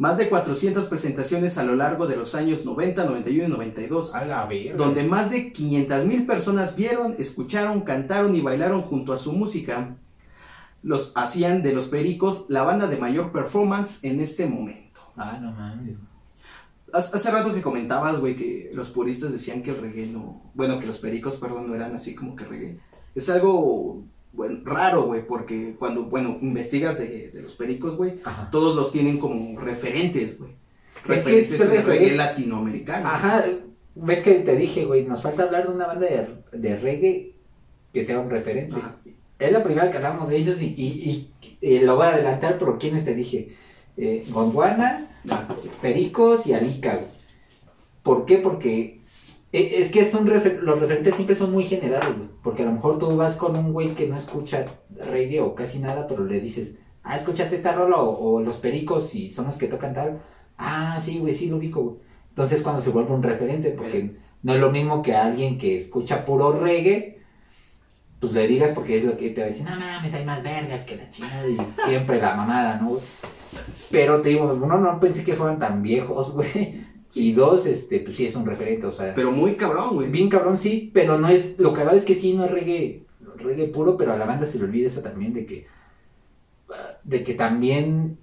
[0.00, 4.24] Más de 400 presentaciones a lo largo de los años 90, 91 y 92, A
[4.24, 4.74] la verga.
[4.74, 9.98] donde más de 500 mil personas vieron, escucharon, cantaron y bailaron junto a su música.
[10.82, 15.02] Los hacían de los Pericos la banda de mayor performance en este momento.
[15.18, 15.98] Ah, no mames.
[16.94, 20.50] Hace hace rato que comentabas, güey, que los puristas decían que el reggae no...
[20.54, 22.80] Bueno, que los Pericos, perdón, no eran así como que reggae.
[23.14, 28.20] Es algo, bueno, raro, güey, porque cuando, bueno, investigas de, de los Pericos, güey,
[28.52, 30.50] todos los tienen como referentes, güey.
[30.52, 33.06] Es que Referentes es de reggae latinoamericano.
[33.08, 33.44] Ajá,
[33.94, 37.34] ves que te dije, güey, nos falta hablar de una banda de, de reggae
[37.92, 38.76] que sea un referente.
[38.76, 38.96] Ajá.
[39.38, 41.30] Es la primera que hablamos de ellos y, y,
[41.62, 43.56] y- y lo voy a adelantar, pero ¿quiénes te dije?
[43.96, 47.06] Eh, Gondwana, Ah, Pericos y Alica, güey.
[48.02, 48.38] ¿Por qué?
[48.38, 48.99] Porque
[49.52, 52.28] es que son refer- los referentes siempre son muy generales, güey.
[52.42, 54.64] Porque a lo mejor tú vas con un güey que no escucha
[54.96, 59.14] reggae o casi nada, pero le dices, ah, escúchate esta rola o, o los Pericos
[59.14, 60.22] y son los que tocan tal.
[60.56, 61.96] Ah, sí, güey, sí lo ubico, güey.
[62.30, 66.24] Entonces cuando se vuelve un referente, porque no es lo mismo que alguien que escucha
[66.24, 67.18] puro reggae,
[68.20, 70.42] pues le digas porque es lo que te va a decir, no mames, hay más
[70.42, 71.56] vergas que la chingada y
[71.88, 73.02] siempre la mamada, ¿no, güey?
[73.90, 76.86] Pero te digo, uno no pensé que fueran tan viejos, güey.
[77.12, 79.14] Y dos, este, pues sí es un referente, o sea.
[79.14, 80.10] Pero muy cabrón, güey.
[80.10, 81.58] Bien cabrón, sí, pero no es.
[81.58, 83.02] Lo cagado es que sí, no es reggae,
[83.36, 85.66] reggae puro, pero a la banda se le olvida eso también de que.
[87.02, 88.18] De que también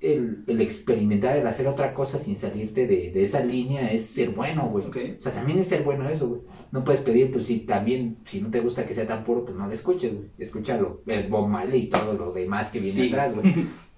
[0.00, 4.30] el, el experimentar, el hacer otra cosa sin salirte de, de esa línea es ser
[4.30, 4.86] bueno, güey.
[4.88, 6.40] O sea, también es ser bueno eso, güey.
[6.72, 9.56] No puedes pedir, pues si también, si no te gusta que sea tan puro, pues
[9.56, 10.28] no lo escuches, güey.
[10.38, 11.02] Escúchalo.
[11.06, 13.08] El Bob Marley y todo lo demás que viene Sí.
[13.10, 13.54] atrás, güey.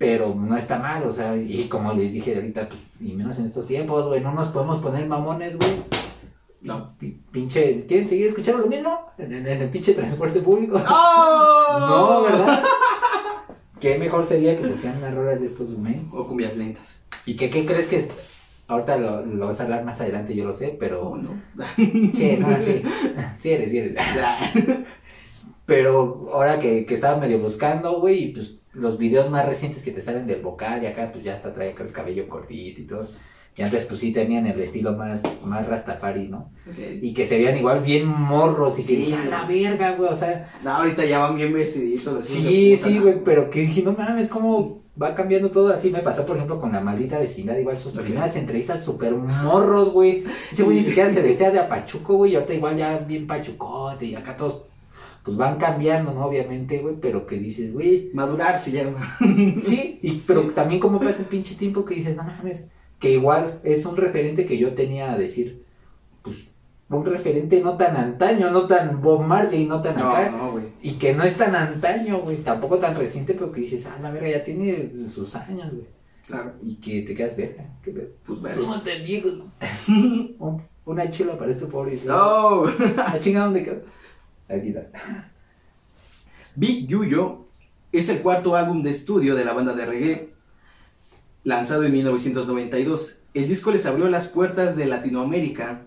[0.00, 3.44] Pero no está mal, o sea, y como les dije ahorita, pues, y menos en
[3.44, 5.82] estos tiempos, güey, no nos podemos poner mamones, güey.
[6.62, 6.96] No.
[6.98, 8.98] Pi- Pinche, ¿quieren seguir escuchando lo mismo?
[9.18, 10.80] En, en- en el pinche transporte público.
[10.88, 11.76] ¡Oh!
[11.80, 12.62] No, ¿verdad?
[13.78, 16.00] Qué mejor sería que pusieran unas rolas de estos, güey.
[16.12, 16.98] O cumbias lentas.
[17.26, 18.08] ¿Y qué, qué crees que es?
[18.68, 21.02] Ahorita lo, lo vas a hablar más adelante, yo lo sé, pero...
[21.10, 21.30] Oh, no.
[22.14, 22.82] Sí, no, sí.
[23.36, 23.96] Sí eres, sí eres.
[25.66, 29.90] Pero ahora que, que estaba medio buscando, güey, y pues los videos más recientes que
[29.90, 33.08] te salen del vocal y acá, pues ya hasta trae el cabello cortito y todo.
[33.56, 36.52] Y antes, pues sí tenían el estilo más, más rastafari, ¿no?
[37.02, 40.08] Y que se veían igual bien morros y que Sí, dije, a la verga, güey,
[40.08, 40.52] o sea.
[40.62, 42.20] No, ahorita ya van bien vestidizos.
[42.24, 45.90] así, Sí, puta sí, güey, pero que dije, no mames, cómo va cambiando todo así.
[45.90, 48.02] Me pasó, por ejemplo, con la maldita vecindad, igual sus Ok.
[48.04, 50.24] primeras entrevistas súper morros, güey.
[50.52, 54.06] Ese güey ni siquiera se vestía de apachuco, güey, y ahorita igual ya bien pachucote,
[54.06, 54.66] y acá todos,
[55.24, 56.24] pues van cambiando, ¿no?
[56.24, 59.16] Obviamente, güey, pero que dices, güey, Madurar se llama.
[59.64, 62.64] sí, y, pero también como pasa el pinche tiempo que dices, no mames,
[62.98, 65.64] que igual es un referente que yo tenía a decir,
[66.22, 66.36] pues,
[66.88, 70.30] un referente no tan antaño, no tan Bob Marley, no tan No, acá.
[70.30, 70.64] no, güey.
[70.82, 74.10] Y que no es tan antaño, güey, tampoco tan reciente, pero que dices, ah, la
[74.10, 75.86] verga, ya tiene sus años, güey.
[76.26, 76.52] Claro.
[76.62, 77.64] Y que te quedas verga.
[77.84, 78.08] pedo.
[78.26, 78.56] Pues bueno.
[78.56, 79.40] Somos de viejos.
[79.88, 81.98] Un- Una chula para este pobre.
[82.04, 82.64] No.
[83.06, 83.82] ¿A chingada dónde quedó?
[86.56, 87.46] Big Yuyo
[87.92, 90.34] es el cuarto álbum de estudio de la banda de reggae,
[91.44, 93.22] lanzado en 1992.
[93.34, 95.82] El disco les abrió las puertas de Latinoamérica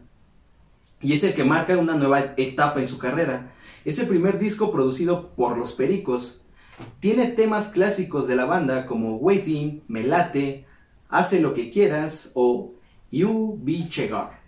[1.02, 3.54] y es el que marca una nueva etapa en su carrera.
[3.86, 6.42] Es el primer disco producido por Los Pericos.
[7.00, 10.66] Tiene temas clásicos de la banda como Waving, Me Late,
[11.10, 12.74] Hace lo que quieras o
[13.12, 14.40] You Be Chegar.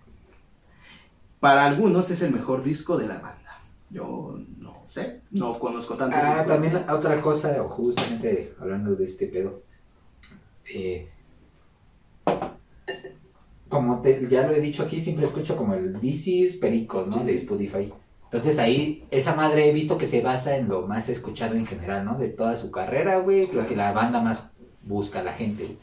[1.39, 3.44] Para algunos es el mejor disco de la banda.
[3.89, 9.61] Yo no sé, no conozco tantos Ah, también otra cosa, justamente hablando de este pedo.
[10.73, 11.07] Eh,
[13.67, 17.19] como te- ya lo he dicho aquí, siempre escucho como el This Pericos, ¿no?
[17.19, 17.37] Sí, De.
[17.37, 17.93] Spotify.
[18.25, 22.03] Entonces ahí, esa madre he visto que se basa en lo más escuchado en general,
[22.05, 22.17] ¿no?
[22.17, 23.69] De toda su carrera, güey, lo Claro.
[23.69, 24.49] que la banda más
[24.83, 25.77] busca la gente.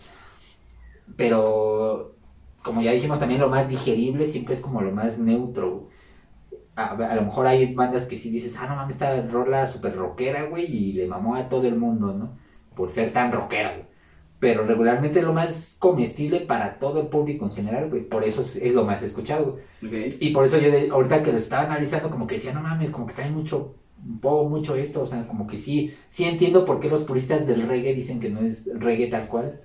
[1.16, 2.14] Pero,
[2.62, 5.88] como ya dijimos, también lo más digerible siempre es como lo más neutro.
[6.74, 9.94] A, a lo mejor hay bandas que sí dices, ah, no mames, esta rola súper
[9.96, 12.38] rockera, güey, y le mamó a todo el mundo, ¿no?
[12.74, 13.86] Por ser tan rockera, güey.
[14.40, 18.02] Pero regularmente es lo más comestible para todo el público en general, güey.
[18.08, 19.64] Por eso es, es lo más escuchado, güey.
[20.20, 22.90] Y por eso yo, de- ahorita que lo estaba analizando, como que decía, no mames,
[22.90, 26.64] como que trae mucho, un poco mucho esto, o sea, como que sí, sí entiendo
[26.64, 29.60] por qué los puristas del reggae dicen que no es reggae tal cual.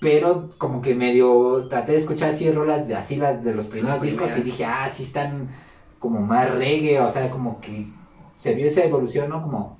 [0.00, 4.00] Pero como que medio traté de escuchar así rolas de así las de los primeros
[4.00, 5.48] discos y dije, ah, sí están
[6.00, 7.86] como más reggae, o sea, como que
[8.38, 9.40] se vio esa evolución, ¿no?
[9.42, 9.78] Como,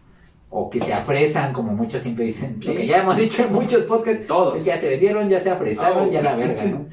[0.50, 3.84] o que se afresan, como muchos siempre dicen, lo que ya hemos dicho en muchos
[3.86, 4.64] podcasts, Todos.
[4.64, 6.12] ya se vendieron, ya se afresaron, Oh.
[6.12, 6.86] ya la verga, ¿no?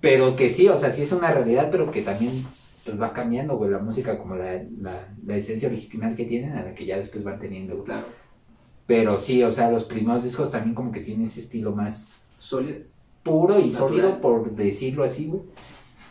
[0.00, 2.44] Pero que sí, o sea, sí es una realidad, pero que también
[2.84, 6.62] pues, va cambiando, güey, la música como la, la, la esencia original que tienen a
[6.62, 7.86] la que ya después van teniendo, güey.
[7.86, 8.06] Claro.
[8.86, 12.80] Pero sí, o sea, los primeros discos también como que tienen ese estilo más Sólido.
[13.22, 13.78] puro y Natural.
[13.90, 15.42] sólido, por decirlo así, güey.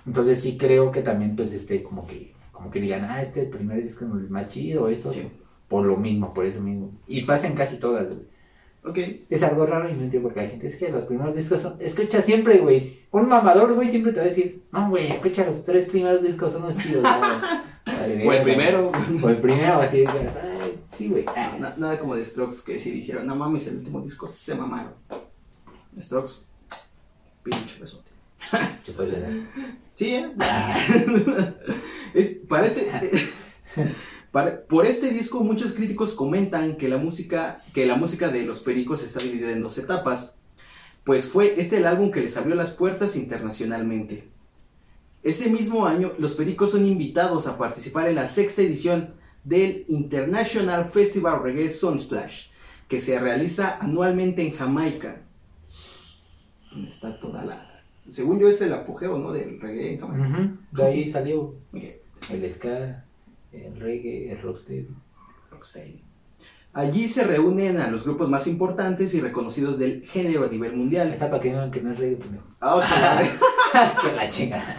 [0.05, 3.83] Entonces sí creo que también, pues, este, como que, como que digan, ah, este primer
[3.83, 5.27] disco es el más chido, eso, Sí.
[5.67, 6.91] por lo mismo, por eso mismo.
[7.07, 8.19] Y pasa en casi todas, güey.
[8.83, 8.97] Ok.
[9.29, 11.75] Es algo raro y no entiendo porque la gente es que los primeros discos son...
[11.79, 12.81] Escucha siempre, güey.
[13.11, 16.53] Un mamador, güey, siempre te va a decir, no, güey, escucha los tres primeros discos,
[16.53, 17.03] son los chidos.
[17.85, 18.27] güey".
[18.27, 18.91] O el primero.
[19.23, 20.05] O el primero, así.
[20.05, 21.25] ay, sí, güey.
[21.59, 24.93] Na- nada como de Strokes que sí dijeron, no mames, el último disco se mamaron.
[25.99, 26.33] Strokes.
[27.43, 28.06] Pinche besote.
[29.93, 30.31] Sí, ¿eh?
[32.13, 32.89] es, para este.
[34.31, 38.59] para- por este disco, muchos críticos comentan que la música, que la música de los
[38.59, 40.37] pericos está dividida en dos etapas.
[41.03, 44.27] Pues fue este el álbum que les abrió las puertas internacionalmente.
[45.23, 50.89] Ese mismo año, los pericos son invitados a participar en la sexta edición del International
[50.91, 52.47] Festival Reggae Sunsplash,
[52.87, 55.21] que se realiza anualmente en Jamaica.
[56.87, 57.76] Está toda la.
[58.09, 59.31] Según yo, es el apogeo, ¿no?
[59.31, 60.39] Del reggae en Jamaica.
[60.39, 63.05] Ujú, De ahí salió el ska,
[63.51, 64.87] el reggae, el rocksteady.
[65.51, 66.01] Rocksteady.
[66.73, 71.11] Allí se reúnen a los grupos más importantes y reconocidos del género a nivel mundial.
[71.11, 72.19] Está para que no, que no es reggae.
[72.61, 72.83] Ah, ok.
[74.01, 74.75] que la chinga.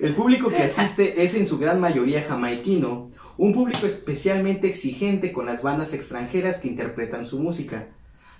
[0.00, 5.46] El público que asiste es en su gran mayoría jamaiquino, un público especialmente exigente con
[5.46, 7.88] las bandas extranjeras que interpretan su música.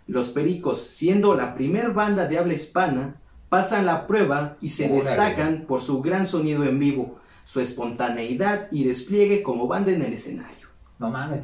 [0.06, 5.64] Los Pericos, siendo la primer banda de habla hispana, pasan la prueba y se destacan
[5.66, 10.68] por su gran sonido en vivo, su espontaneidad y despliegue como banda en el escenario.
[10.98, 11.40] No mames.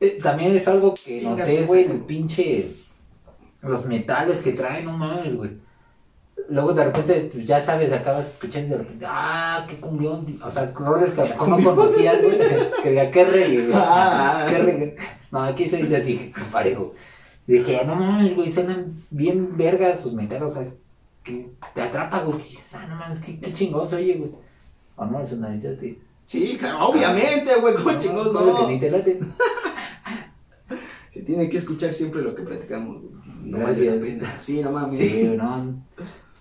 [0.00, 1.90] Eh, también es algo que Chinga, noté, pues, güey, sí.
[1.90, 2.70] el pinche.
[3.62, 5.50] Los metales que traen, no mames, güey.
[6.48, 10.38] Luego de repente, pues, ya sabes, acabas escuchando y de repente, ah, qué cumbión.
[10.44, 12.38] O sea, roles que no conocías, güey.
[12.82, 13.72] Que diga, qué reggae, güey.
[13.74, 14.46] Ah.
[14.48, 14.96] Qué reggae.
[15.30, 16.94] No, aquí se dice así, parejo.
[17.46, 20.70] Y dije, no mames, güey, suenan bien vergas sus metales, o sea,
[21.28, 22.38] que te atrapa, güey.
[22.38, 24.30] Que dices, ah, no mames, qué, qué chingón oye, güey.
[24.96, 25.98] O no, eso analizaste.
[26.24, 28.68] Sí, claro, obviamente, güey, como chingos Cosas que no.
[28.68, 29.20] ni te laten.
[31.10, 33.02] Se tiene que escuchar siempre lo que platicamos.
[33.02, 33.12] güey.
[33.44, 34.38] No la pena.
[34.42, 34.98] Sí, no mames.
[34.98, 35.82] Sí, no.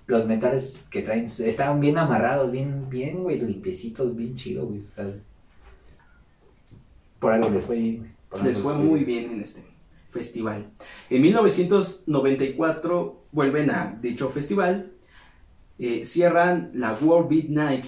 [0.08, 4.82] Los metales que traen estaban bien amarrados, bien, bien, güey, limpiecitos, bien chido, güey.
[4.82, 5.14] O sea,
[7.20, 9.64] por algo les fue bien, Les fue muy bien en este
[10.12, 10.70] festival.
[11.10, 14.92] En 1994 vuelven a dicho festival,
[15.80, 17.86] eh, cierran la World Beat Night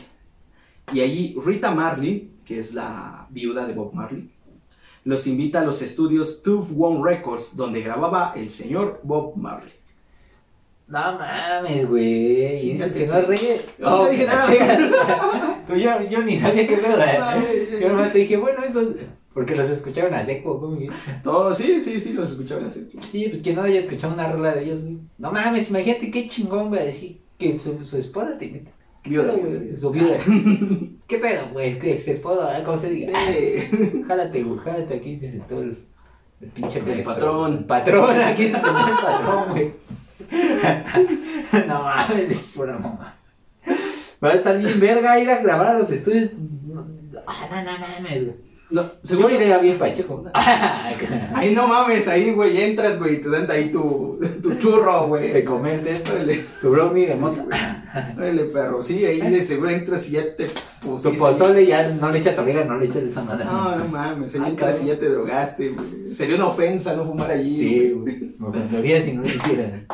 [0.94, 4.30] y allí Rita Marley, que es la viuda de Bob Marley,
[5.04, 9.74] los invita a los estudios Tooth One Records, donde grababa el señor Bob Marley.
[10.90, 12.74] No mames, güey.
[12.74, 13.62] Dices que no es reggae.
[13.78, 15.64] No, no dije que nada.
[15.68, 17.00] Pues yo, yo ni sabía qué pedo.
[17.00, 17.80] Ay, eh.
[17.80, 18.96] Yo nomás te dije, bueno, estos.
[19.34, 20.90] Porque los escucharon a seco, güey.
[21.24, 22.90] Todo, sí, sí, sí, los escuchaban así.
[23.02, 24.98] Sí, pues que no haya escuchado una rola de ellos, güey.
[25.18, 26.86] No mames, imagínate qué chingón, güey.
[26.86, 28.72] Decir que su, su esposa te invita.
[29.06, 29.78] Viuda, ¿Qué pedo, güey.
[29.78, 30.18] Su viuda.
[31.08, 31.72] ¿Qué pedo, güey?
[31.72, 33.20] Es que ex esposa, ¿cómo se diga?
[33.28, 34.04] Sí.
[34.08, 35.86] Jálate, güey, jálate aquí, se sentó el,
[36.42, 37.66] el pinche El patrón.
[37.68, 39.74] Patrón, aquí se sentó el patrón, güey.
[41.68, 43.16] no mames, es pura mamá.
[44.24, 46.32] Va a estar bien verga ir a grabar a los estudios.
[47.26, 48.49] Ah, no, no mames, güey.
[48.72, 50.24] No, Seguro seguro iría bien pacheco.
[50.34, 55.44] Ay, no mames, ahí, güey, entras, güey, y te dan ahí tu, tu churro, güey.
[55.44, 57.46] comerte Órale, tu brownie de mota.
[58.16, 58.84] órale, perro.
[58.84, 61.18] Sí, ahí de seguro entras y ya te Tu pusiste.
[61.18, 63.46] pozole ya no le echas orégano, no le echas esa madre.
[63.46, 66.08] No, no mames, ahí Ah, entras y ya te drogaste, güey.
[66.08, 67.58] Sería una ofensa no fumar allí.
[67.58, 68.36] Sí, güey.
[68.38, 69.88] Me ofendería si no lo hicieran.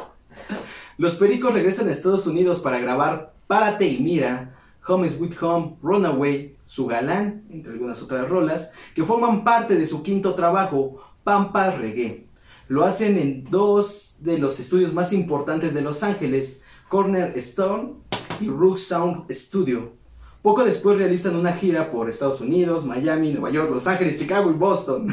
[0.98, 4.55] Los pericos regresan a Estados Unidos para grabar Párate y Mira,
[4.88, 10.04] Home With Home, Runaway, Su Galán, entre algunas otras rolas, que forman parte de su
[10.04, 12.28] quinto trabajo, Pampas Reggae.
[12.68, 17.94] Lo hacen en dos de los estudios más importantes de Los Ángeles, Corner Stone
[18.40, 19.94] y Rook Sound Studio.
[20.42, 24.54] Poco después realizan una gira por Estados Unidos, Miami, Nueva York, Los Ángeles, Chicago y
[24.54, 25.08] Boston.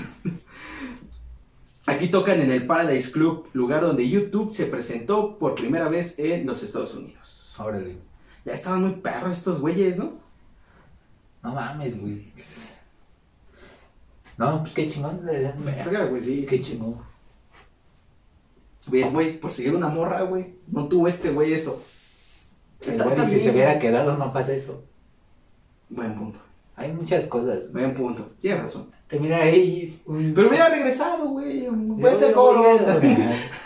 [1.87, 6.47] Aquí tocan en el Paradise Club, lugar donde YouTube se presentó por primera vez en
[6.47, 7.55] los Estados Unidos.
[7.59, 8.12] Órale.
[8.45, 10.13] Ya estaban muy perros estos güeyes, ¿no?
[11.43, 12.33] No mames, güey.
[14.39, 15.21] No, pues qué chingón.
[15.25, 16.47] Verga, güey, sí.
[16.49, 16.97] Qué chingón.
[18.89, 19.39] ¿Ves, güey?
[19.39, 20.55] Por seguir una morra, güey.
[20.69, 21.83] No tuvo este güey eso.
[22.81, 23.45] Está, está si bien.
[23.47, 24.83] se hubiera quedado no pasa eso.
[25.89, 26.41] Buen punto.
[26.75, 27.73] Hay muchas cosas.
[27.73, 28.33] Buen punto.
[28.41, 28.91] Tienes razón.
[29.21, 30.01] Mira ahí.
[30.07, 31.69] un- Pero hubiera regresado, güey.
[32.01, 32.61] Puede ser coro.
[32.63, 32.99] oiga,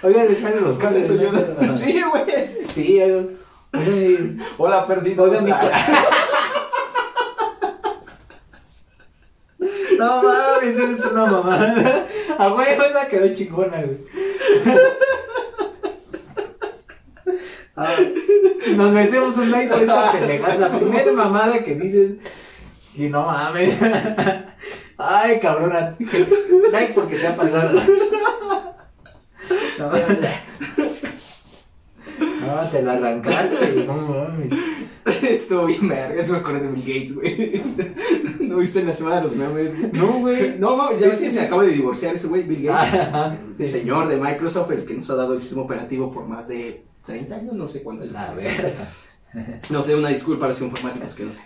[0.02, 1.08] Oiga, le salen los cables.
[1.78, 2.66] Sí, güey.
[2.68, 3.00] Sí,
[4.58, 5.26] Hola, perdido.
[5.26, 5.36] Mi
[9.98, 12.06] No mames, eres una mamada.
[12.38, 13.98] A huevo esa quedó chingona, güey.
[17.78, 17.92] Ah,
[18.74, 20.56] nos merecemos un like por esta pendejada.
[20.56, 22.12] La primera mamada que dices.
[22.94, 23.74] Y no mames.
[24.96, 25.94] Ay, cabrona.
[26.72, 27.78] Like porque te ha pasado.
[29.78, 29.90] No,
[32.46, 34.52] no te lo arrancaste, güey, no mames.
[35.22, 36.20] Estuvo bien verga.
[36.20, 37.62] Eso me acordé de Bill Gates, güey.
[38.40, 39.78] ¿No viste en la semana de los memes?
[39.78, 39.92] güey?
[39.92, 40.58] No, güey.
[40.58, 43.38] No, mames, ya ves que se acaba de divorciar ese güey, Bill Gates.
[43.56, 43.66] Sí.
[43.66, 47.34] señor de Microsoft, el que nos ha dado el sistema operativo por más de 30
[47.34, 48.12] años, no sé cuántos.
[48.12, 48.72] La verga.
[49.68, 51.42] No sé, una disculpa a los informáticos que no sé.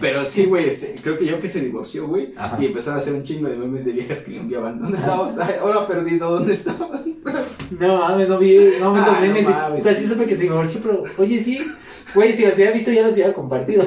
[0.00, 0.70] Pero sí, güey,
[1.02, 2.34] creo que yo que se divorció, güey.
[2.60, 4.78] Y empezaron a hacer un chingo de memes de viejas que le enviaban.
[4.78, 5.34] ¿Dónde estabas?
[5.60, 7.02] Ahora perdido, ¿dónde estabas?
[7.78, 9.46] No mames, no vi, no vi los memes.
[9.46, 11.60] o sea, sí supe que se divorció, pero oye, sí.
[12.14, 13.86] Güey, si los hubiera visto, ya los hubiera compartido.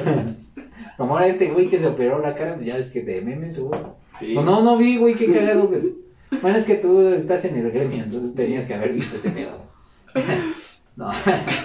[0.96, 3.54] Como ahora este güey que se operó la cara, pues ya es que de memes,
[3.54, 3.96] seguro.
[4.18, 4.34] Sí.
[4.34, 5.94] No, no, no vi, güey, qué cagado, güey.
[6.42, 9.62] Bueno, es que tú estás en el gremio, entonces tenías que haber visto ese pedo.
[10.98, 11.12] No.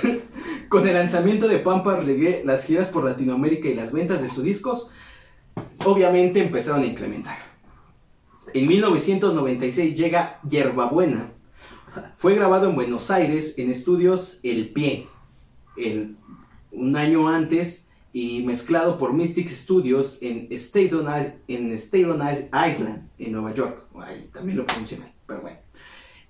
[0.69, 4.43] Con el lanzamiento de Pampa Reggae, las giras por Latinoamérica y las ventas de sus
[4.43, 4.91] discos,
[5.85, 7.37] obviamente empezaron a incrementar.
[8.53, 11.32] En 1996 llega Yerbabuena.
[12.15, 15.07] Fue grabado en Buenos Aires en estudios El Pie,
[15.77, 16.15] el-
[16.71, 21.07] un año antes, y mezclado por Mystic Studios en Staten,
[21.47, 22.21] en Staten
[22.51, 23.85] Island, en Nueva York.
[23.95, 25.57] Ahí también lo pronuncié mal, pero bueno.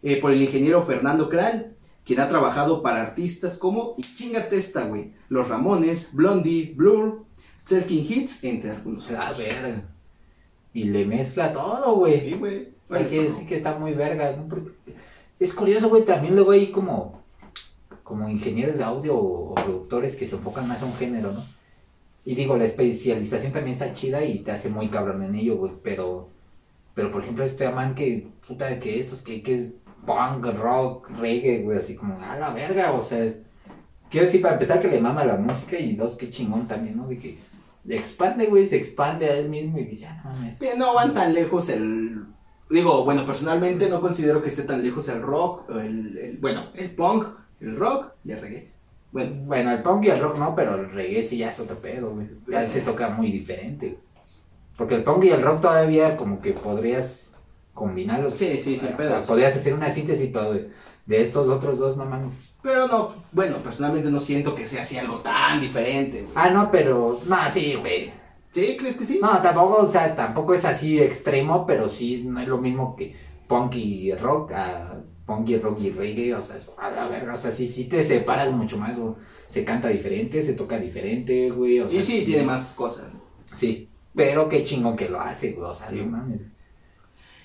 [0.01, 4.85] Eh, por el ingeniero Fernando Kral, quien ha trabajado para artistas como, y chingate esta,
[4.85, 7.25] güey, Los Ramones, Blondie, Blur,
[7.67, 9.09] Talking Hits, entre algunos.
[9.11, 9.37] A otros.
[9.37, 9.81] ver.
[10.73, 12.19] Y le mezcla todo, güey.
[12.31, 12.73] Sí, güey.
[12.89, 14.47] Hay que decir que está muy verga, ¿no?
[14.47, 14.71] Porque
[15.43, 17.21] es curioso, güey, también luego hay como,
[18.03, 21.43] como ingenieros de audio o, productores que se enfocan más a un género, ¿no?
[22.25, 25.73] Y digo, la especialización también está chida y te hace muy cabrón en ello, güey,
[25.83, 26.29] pero,
[26.93, 29.73] pero por ejemplo este man que, puta, que estos, que, que es
[30.05, 33.33] punk, rock, reggae, güey, así como, a la verga, o sea,
[34.09, 37.07] quiero decir, para empezar que le mama la música y dos, qué chingón también, ¿no?
[37.07, 37.37] De que
[37.89, 40.57] expande, güey, se expande a él mismo y dice, ah, no mames.
[40.77, 42.23] No van tan lejos el...
[42.73, 46.91] Digo, bueno, personalmente no considero que esté tan lejos el rock, el, el- bueno, el
[46.95, 47.25] punk,
[47.61, 48.71] el rock y el reggae.
[49.11, 51.77] Bueno, Bueno, el punk y el rock no, pero el reggae sí ya es otro
[51.77, 52.27] pedo, güey.
[52.47, 53.99] Ya se toca muy diferente.
[54.75, 57.35] Porque el punk y el rock todavía como que podrías
[57.75, 58.33] combinarlos.
[58.33, 60.71] Sí, sí, sin O sea, podrías hacer una síntesis todo de,
[61.05, 62.29] de estos otros dos, no mames.
[62.63, 66.21] pero no, bueno, personalmente no siento que sea así algo tan diferente.
[66.23, 66.33] güey.
[66.35, 67.19] Ah, no, pero...
[67.27, 68.11] No, sí, güey.
[68.53, 68.77] ¿Sí?
[68.77, 69.19] ¿Crees que sí?
[69.21, 73.15] No, tampoco, o sea, tampoco es así extremo, pero sí no es lo mismo que
[73.47, 77.37] punk y rock, a punk y rock y reggae, o sea, a la verga, o
[77.37, 81.79] sea, sí, sí te separas mucho más, o se canta diferente, se toca diferente, güey,
[81.79, 83.11] o sea, Y sí, tiene más cosas.
[83.53, 85.97] Sí, pero qué chingón que lo hace, güey, o sea, Sí.
[85.97, 86.41] no mames.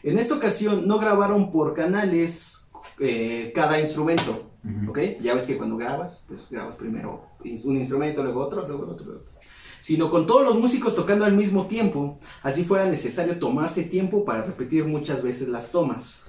[0.03, 2.69] En esta ocasión no grabaron por canales
[3.01, 4.91] eh, cada instrumento, Ujú.
[4.91, 4.99] ¿ok?
[5.21, 7.25] Ya ves que cuando grabas, pues grabas primero
[7.65, 9.38] un instrumento, luego otro, luego otro, luego otro.
[9.81, 14.43] Sino con todos los músicos tocando al mismo tiempo, así fuera necesario tomarse tiempo para
[14.43, 16.23] repetir muchas veces las tomas.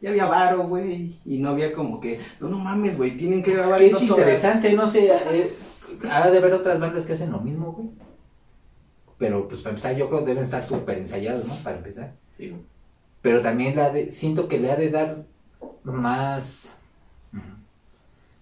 [0.00, 3.54] Ya había varo, güey, y no había como que, no, no mames, güey, tienen que
[3.54, 4.18] grabar es dos horas.
[4.18, 5.54] interesante, no sé, eh,
[6.10, 7.88] ha de haber otras bandas que hacen lo mismo, güey.
[9.16, 11.54] Pero pues para empezar yo creo que deben estar súper ensayados, ¿no?
[11.56, 12.12] Para empezar.
[12.36, 12.54] Sí.
[13.22, 15.24] Pero también la de, siento que le ha de dar
[15.84, 16.68] más,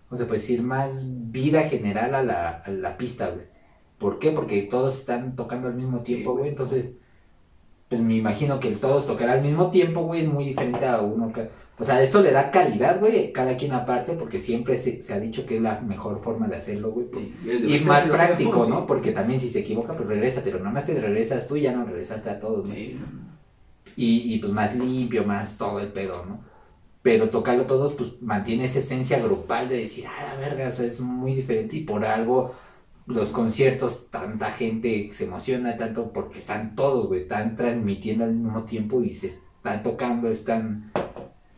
[0.08, 0.62] ¿cómo se puede decir?
[0.62, 3.46] Más vida general a la, a la pista, güey.
[4.02, 4.32] ¿Por qué?
[4.32, 6.50] Porque todos están tocando al mismo tiempo, güey.
[6.50, 6.90] Entonces,
[7.88, 11.00] pues me imagino que el todos tocar al mismo tiempo, güey, es muy diferente a
[11.00, 11.32] uno.
[11.32, 11.48] que-
[11.78, 15.18] O sea, eso le da calidad, güey, cada quien aparte, porque siempre se, se ha
[15.20, 17.06] dicho que es la mejor forma de hacerlo, güey.
[17.12, 17.34] Sí,
[17.66, 18.66] Y más práctico.
[18.66, 18.86] ¿no?
[18.86, 21.84] Porque también si se equivoca, pues regresa, pero nomás te regresas tú y ya no
[21.84, 22.74] regresaste a todos, ¿no?
[22.74, 22.98] Sí.
[23.96, 26.40] y, y pues más limpio, más todo el pedo, ¿no?
[27.02, 30.86] Pero tocarlo todos, pues mantiene esa esencia grupal de decir, ah, la verga, o sea,
[30.86, 32.54] es muy diferente y por algo
[33.06, 38.64] los conciertos, tanta gente se emociona tanto porque están todos, güey, están transmitiendo al mismo
[38.64, 40.92] tiempo y se están tocando, están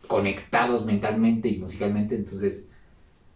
[0.07, 2.65] conectados mentalmente y musicalmente, entonces,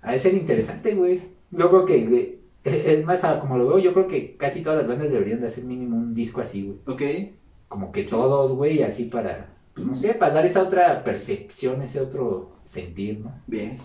[0.02, 1.22] ha de ser interesante, güey.
[1.52, 4.88] Yo creo que, güey, es más, como lo veo, yo creo que casi todas las
[4.88, 7.34] bandas deberían de hacer mínimo un disco así, güey Ok,
[7.68, 12.00] como que todos, güey, así para, pues, no sé, para dar esa otra percepción, ese
[12.00, 13.34] otro sentir, ¿no?
[13.48, 13.78] bien.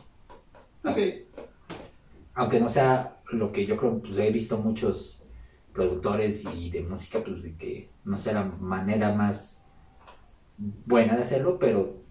[0.85, 0.99] Ok.
[2.35, 5.23] Aunque no sea lo que yo creo, pues he visto muchos
[5.73, 9.63] productores y de música, pues de que no sea la manera más
[10.87, 12.03] buena de hacerlo, pero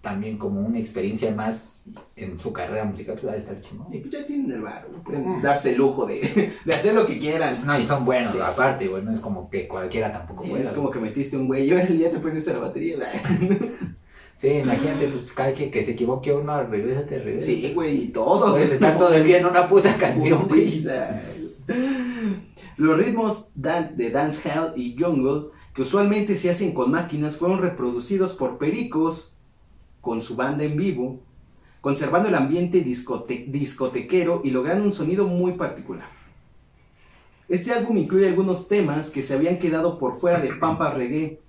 [0.00, 1.84] también como una experiencia más
[2.16, 3.92] en su carrera musical, pues va a estar chingón.
[3.92, 7.18] Y pues ya tienen el bar, pueden darse el lujo de, de hacer lo que
[7.18, 7.54] quieran.
[7.66, 8.40] No, y son buenos, Sí.
[8.40, 10.64] aparte, güey, no es como que cualquiera tampoco Sí, pueda.
[10.64, 12.96] es como que metiste un güey, yo el día te prendiste la batería.
[14.40, 17.52] Sí, imagínate, pues cada que, que se equivoque uno, regrésate, regrésate.
[17.68, 18.52] Sí, güey, y todos.
[18.52, 20.66] Puedes estar todo el día en una puta canción, güey.
[22.76, 28.32] Los ritmos dan- de dancehall y jungle, que usualmente se hacen con máquinas, fueron reproducidos
[28.32, 29.34] por pericos
[30.00, 31.20] con su banda en vivo,
[31.82, 36.08] conservando el ambiente discote- discotequero y logrando un sonido muy particular.
[37.48, 41.40] Este álbum incluye algunos temas que se habían quedado por fuera de Pampa Reggae,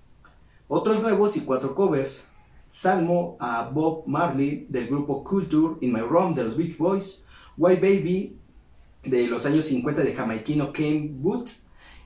[0.67, 2.27] otros nuevos y cuatro covers.
[2.71, 7.21] Salmo a Bob Marley del grupo Culture in My Room de los Beach Boys,
[7.57, 8.37] White Baby
[9.03, 11.49] de los años 50 de jamaiquino Ken Booth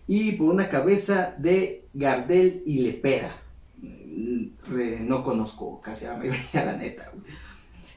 [0.07, 3.37] y por una cabeza de Gardel y Lepera.
[3.79, 7.11] Mm, no conozco casi a la mayoría, la neta.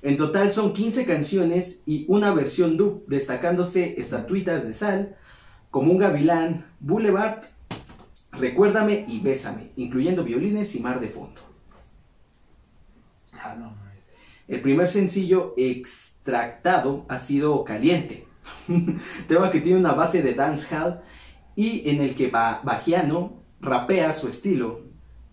[0.03, 5.17] En total son 15 canciones y una versión dub, destacándose Estatuitas de Sal,
[5.71, 7.45] Como un Gavilán, Boulevard,
[8.33, 11.48] Recuérdame y Bésame, incluyendo violines y mar de fondo.
[13.43, 13.75] Ah.
[14.47, 18.27] El primer sencillo extractado ha sido Caliente,
[19.29, 21.01] tema que tiene una base de dancehall
[21.55, 24.81] y en el que Ba- Bajiano rapea su estilo.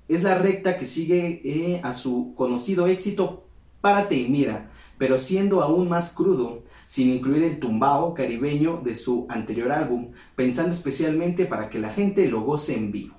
[0.07, 3.47] es la recta que sigue eh, a su conocido éxito
[3.81, 9.25] Párate y Mira, pero siendo aún más crudo, sin incluir el tumbao caribeño de su
[9.29, 13.15] anterior álbum, pensando especialmente para que la gente lo goce en vivo.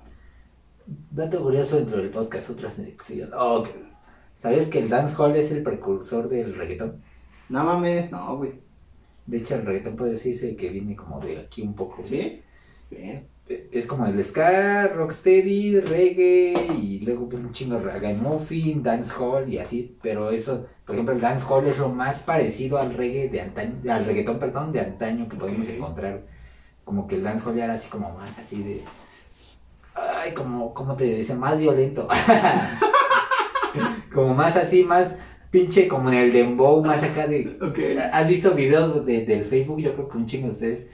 [1.11, 2.71] Dato curioso dentro del podcast, otra
[4.47, 7.01] ¿Sabes que el dancehall es el precursor del reggaetón?
[7.49, 8.53] No mames, no, güey.
[9.25, 12.01] De hecho, el reggaetón puede decirse que viene como de aquí un poco.
[12.05, 12.41] ¿Sí?
[12.89, 13.27] Bien.
[13.45, 19.97] Es como el ska, rocksteady, reggae y luego pues, un chingo ragamuffin, dancehall y así.
[20.01, 24.05] Pero eso, por ejemplo, el dancehall es lo más parecido al reggae de antaño, al
[24.05, 26.21] reggaetón, perdón, de antaño que podemos encontrar.
[26.85, 28.81] Como que el dancehall ya era así como más así de...
[29.93, 32.07] Ay, como, como te dice, más violento.
[34.13, 35.13] como más así, más
[35.51, 37.57] pinche como en el dembow, más acá de...
[38.11, 39.79] ¿Has visto videos de, del Facebook?
[39.79, 40.87] Yo creo que un chingo de ustedes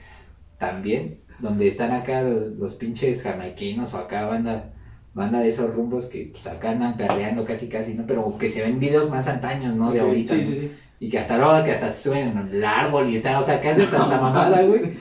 [0.58, 4.72] también, donde están acá los, los pinches jamaiquinos o acá banda,
[5.12, 8.06] banda de esos rumbos que pues acá andan perreando casi casi, ¿no?
[8.06, 9.92] Pero que se ven videos más antaños, ¿no?
[9.92, 10.34] De ahorita.
[10.34, 10.72] Sí, sí, sí.
[11.00, 13.56] Y que hasta luego que hasta se suben en el árbol y están, o sea,
[13.56, 14.96] hacen tanta mamada, güey.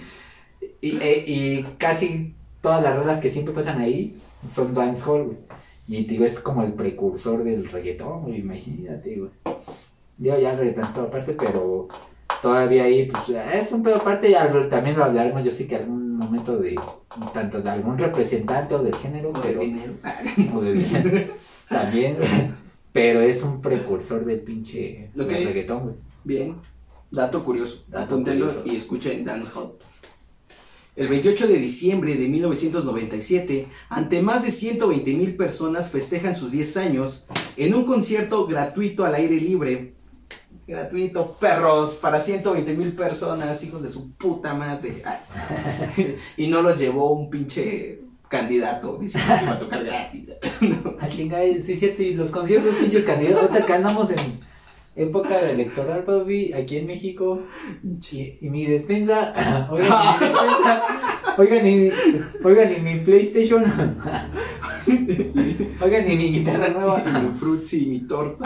[0.82, 4.18] Y, eh, y casi todas las rolas que siempre pasan ahí
[4.52, 5.38] son dancehall, güey.
[5.88, 9.32] Y digo, es como el precursor del reggaetón, güey, imagínate, güey.
[10.18, 11.88] Yo ya el reggaetón es toda parte, pero
[12.42, 15.76] todavía ahí, pues, es un pedo aparte, y al- también lo hablaremos, yo sí que
[15.78, 16.80] algún momento de,
[17.34, 19.94] tanto de algún representante o del género, O de pero, dinero.
[20.56, 21.32] o de bien,
[21.70, 22.18] también,
[22.94, 25.28] pero es un precursor del pinche Ok.
[25.28, 25.96] del reggaetón, güey.
[26.24, 26.56] Bien.
[27.12, 27.84] Dato curioso.
[27.90, 28.64] Dato Apúntenlo curioso.
[28.66, 29.74] y escuchen Dancehall.
[30.96, 36.78] El 28 de diciembre de 1997, ante más de 120 mil personas festejan sus 10
[36.78, 37.26] años
[37.58, 39.96] en un concierto gratuito al aire libre.
[40.68, 45.02] Gratuito, perros, para 120 mil personas, hijos de su puta madre.
[46.38, 50.30] Y no los llevó un pinche candidato diciendo que iba a tocar gratis.
[51.00, 54.40] Ah, chinga, sí, cierto, y los conciertos pinches candidatos, ahorita que andamos en
[54.96, 57.44] época de electoral, papi, aquí en México,
[57.84, 59.34] y, y mi despensa,
[59.72, 60.82] oigan, mi despensa,
[61.38, 61.92] oigan, y mi,
[62.44, 63.64] oigan, y mi PlayStation,
[65.82, 68.46] oigan, y mi guitarra nueva, Y mi frutzi y mi torta.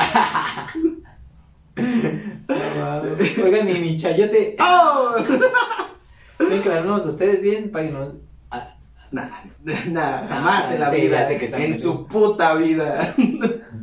[3.44, 5.16] Oigan, y mi chayote, ¡Oh!
[6.40, 8.14] ven que a ustedes bien, páguenos.
[9.12, 9.44] Nada,
[9.92, 11.76] nada, jamás en la Sí, vida, en bien.
[11.76, 13.14] su puta vida.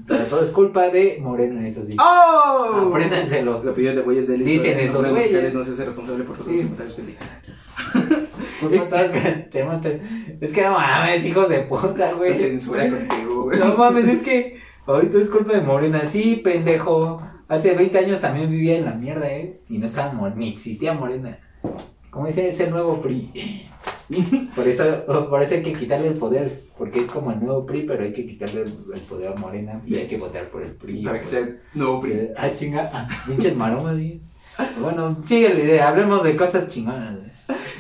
[0.07, 1.97] Pero todo es culpa de Moreno, eso sí.
[1.99, 2.89] ¡Oh!
[2.91, 3.63] Apréndanselo.
[3.65, 5.55] La opinión de güeyes de Dicen esos musicales güeyes.
[5.55, 6.57] no se hace responsable por sus Sí.
[6.59, 7.29] comentarios que digan.
[8.61, 9.11] ¿Cómo estás?
[9.51, 9.81] Tenemos-
[10.41, 12.33] Es que no mames, hijos de puta, güey.
[12.33, 13.59] Te censura contigo, güey.
[13.59, 16.03] No mames, es que ahorita es culpa de Morena.
[16.07, 17.23] Sí, pendejo.
[17.49, 19.61] Hace 20 años también vivía en la mierda, ¿eh?
[19.69, 21.39] Y no estaba Morena, ni existía Morena.
[22.11, 23.69] Como dice, es el nuevo PRI.
[24.55, 26.65] Por eso, por eso hay que quitarle el poder.
[26.77, 29.81] Porque es como el nuevo PRI, pero hay que quitarle el, el poder a Morena.
[29.87, 31.05] Y hay que votar por el PRI.
[31.05, 32.31] Para que sea el nuevo PRI.
[32.37, 32.91] Ah, chinga.
[32.93, 34.21] Ah, Pinches maromas, ¿sí?
[34.79, 35.89] Bueno, sigue la idea.
[35.89, 37.19] Hablemos de cosas chingonas.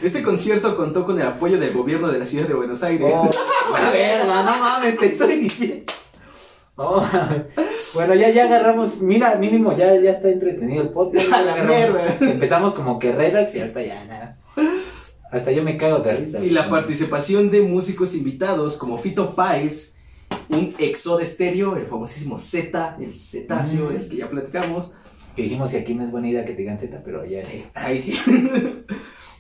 [0.02, 3.10] Este concierto contó con el apoyo del gobierno de la ciudad de Buenos Aires.
[3.12, 3.30] Oh,
[3.72, 5.92] la verga, no mames, te estoy diciendo.
[6.76, 7.02] Oh,
[7.94, 11.28] bueno, ya, ya agarramos, mira, mínimo ya, ya está entretenido el podcast.
[11.30, 12.20] la agarramos-.
[12.20, 14.38] Empezamos como que relax y ahorita ya nada.
[15.34, 16.38] Hasta yo me cago de risa.
[16.44, 19.96] Y la participación de músicos invitados como Fito Páez,
[20.48, 23.96] un exo de estéreo, el famosísimo Z, el cetáceo, Mm.
[23.96, 24.92] el que ya platicamos.
[25.34, 27.44] Que dijimos que aquí no es buena idea que te digan Z, pero ya.
[27.44, 28.12] Sí, ahí sí.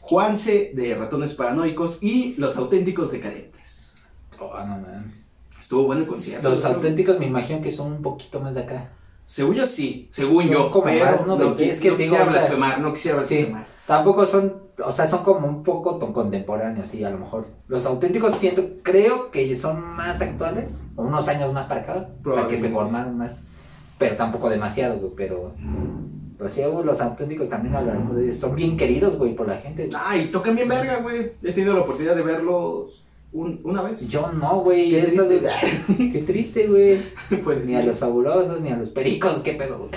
[0.00, 3.94] Juanse de Ratones Paranoicos y Los Auténticos Decadentes.
[4.38, 5.24] Oh, no mames.
[5.60, 6.50] Estuvo bueno el concierto.
[6.50, 8.90] Los auténticos me imagino que son un poquito más de acá.
[9.26, 11.36] Según yo sí, según yo, como pero más, ¿no?
[11.38, 13.48] no, es que no quisiera blasfemar, no quisiera Sí.
[13.86, 14.54] Tampoco son,
[14.84, 17.46] o sea, son como un poco contemporáneos, sí, a lo mejor.
[17.68, 22.34] Los auténticos siento, creo que son más actuales, o unos años más para acá, o
[22.34, 23.32] sea, que se formaron más,
[23.98, 25.52] pero tampoco demasiado, güey, pero...
[26.38, 29.88] Pues sí, güey, los auténticos también hablaremos de son bien queridos, güey, por la gente.
[30.04, 31.32] Ay, tocan bien verga, güey.
[31.42, 34.06] He tenido la oportunidad de verlos un- una vez.
[34.08, 36.66] Yo no, güey, Qué triste.
[36.66, 36.96] güey.
[37.40, 39.90] Fue Ni a los fabulosos, ni a los pericos, qué pedo, güey.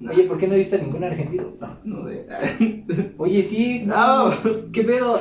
[0.00, 0.10] No.
[0.12, 1.52] Oye, ¿por qué no viste a ningún argentino?
[1.60, 1.78] No.
[1.84, 2.26] No de...
[3.18, 4.32] Oye, sí, No.
[4.72, 5.20] ¿qué pedo?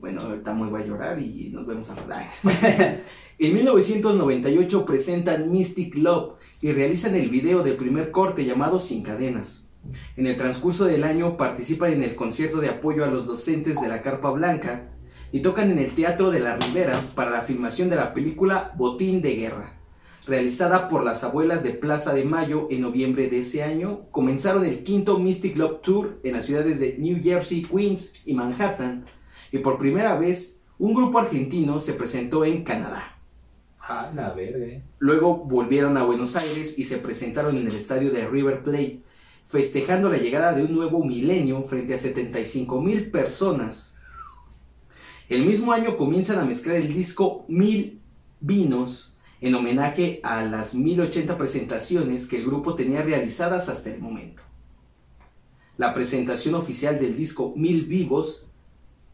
[0.00, 2.26] Bueno, ahorita muy voy a llorar y nos vemos a rodar.
[3.42, 9.66] En 1998 presentan Mystic Love y realizan el video del primer corte llamado Sin Cadenas.
[10.18, 13.88] En el transcurso del año participan en el concierto de apoyo a los docentes de
[13.88, 14.90] la Carpa Blanca
[15.32, 19.22] y tocan en el Teatro de la Ribera para la filmación de la película Botín
[19.22, 19.79] de Guerra.
[20.26, 24.82] Realizada por las abuelas de Plaza de Mayo en noviembre de ese año, comenzaron el
[24.82, 29.06] quinto Mystic Love Tour en las ciudades de New Jersey, Queens y Manhattan,
[29.50, 33.18] y por primera vez un grupo argentino se presentó en Canadá.
[33.80, 34.64] Ah, la verga.
[34.66, 34.82] eh.
[34.98, 39.00] Luego volvieron a Buenos Aires y se presentaron en el estadio de River Plate,
[39.46, 43.96] festejando la llegada de un nuevo milenio frente a 75 mil personas.
[45.28, 48.00] El mismo año comienzan a mezclar el disco Mil
[48.40, 49.09] Vinos
[49.40, 54.42] en homenaje a las 1080 presentaciones que el grupo tenía realizadas hasta el momento.
[55.78, 58.46] La presentación oficial del disco Mil Vivos,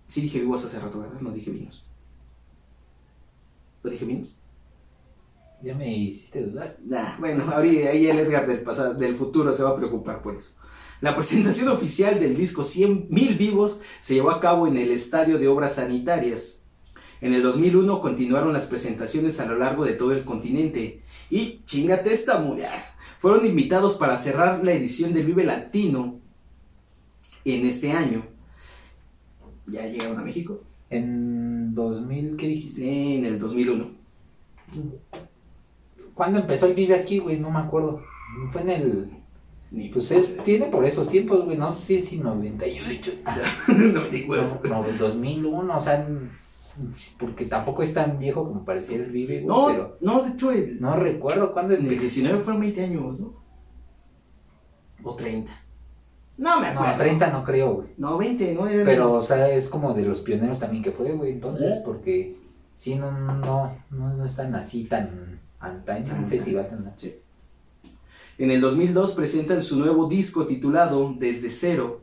[0.08, 1.20] sí dije vivos hace rato, ¿verdad?
[1.20, 1.84] No dije vinos.
[3.84, 4.30] ¿Lo dije vinos?
[5.62, 6.76] Ya me hiciste dudar.
[6.84, 10.36] Nah, bueno, ahorita ahí el Edgar del, pasado, del futuro se va a preocupar por
[10.36, 10.50] eso.
[11.00, 15.46] La presentación oficial del disco 100.000 vivos se llevó a cabo en el Estadio de
[15.48, 16.62] Obras Sanitarias.
[17.20, 21.02] En el 2001 continuaron las presentaciones a lo largo de todo el continente.
[21.30, 22.70] Y chingate esta mujer.
[23.18, 26.20] Fueron invitados para cerrar la edición del Vive Latino
[27.44, 28.26] en este año.
[29.66, 30.60] ¿Ya llegaron a México?
[30.90, 33.16] En 2000, ¿qué dijiste?
[33.16, 33.90] En el 2001.
[36.14, 37.40] ¿Cuándo empezó el Vive aquí, güey?
[37.40, 38.02] No me acuerdo.
[38.50, 39.10] Fue en el...
[39.72, 43.12] Ni Pues es, tiene por esos tiempos, güey, no sé si 98.
[43.68, 44.60] no me di huevo.
[44.62, 46.06] No, no, 2001, o sea,
[47.18, 50.50] porque tampoco es tan viejo como parecía el Vive, güey, No, pero no, de hecho,
[50.50, 52.02] el, no recuerdo cuándo En el empezó.
[52.02, 53.34] 19 fueron 20 años, ¿no?
[55.02, 55.52] O 30.
[56.38, 56.92] No me acuerdo.
[56.92, 57.88] No, 30 no creo, güey.
[57.96, 58.84] No, 20, no era.
[58.84, 61.82] Pero, o sea, es como de los pioneros también que fue, güey, entonces, ¿Eh?
[61.84, 62.36] porque
[62.74, 67.14] sí, no, no, no, no es tan así, tan antaño, un festival tan Sí.
[68.38, 72.02] En el 2002 presentan su nuevo disco titulado Desde Cero.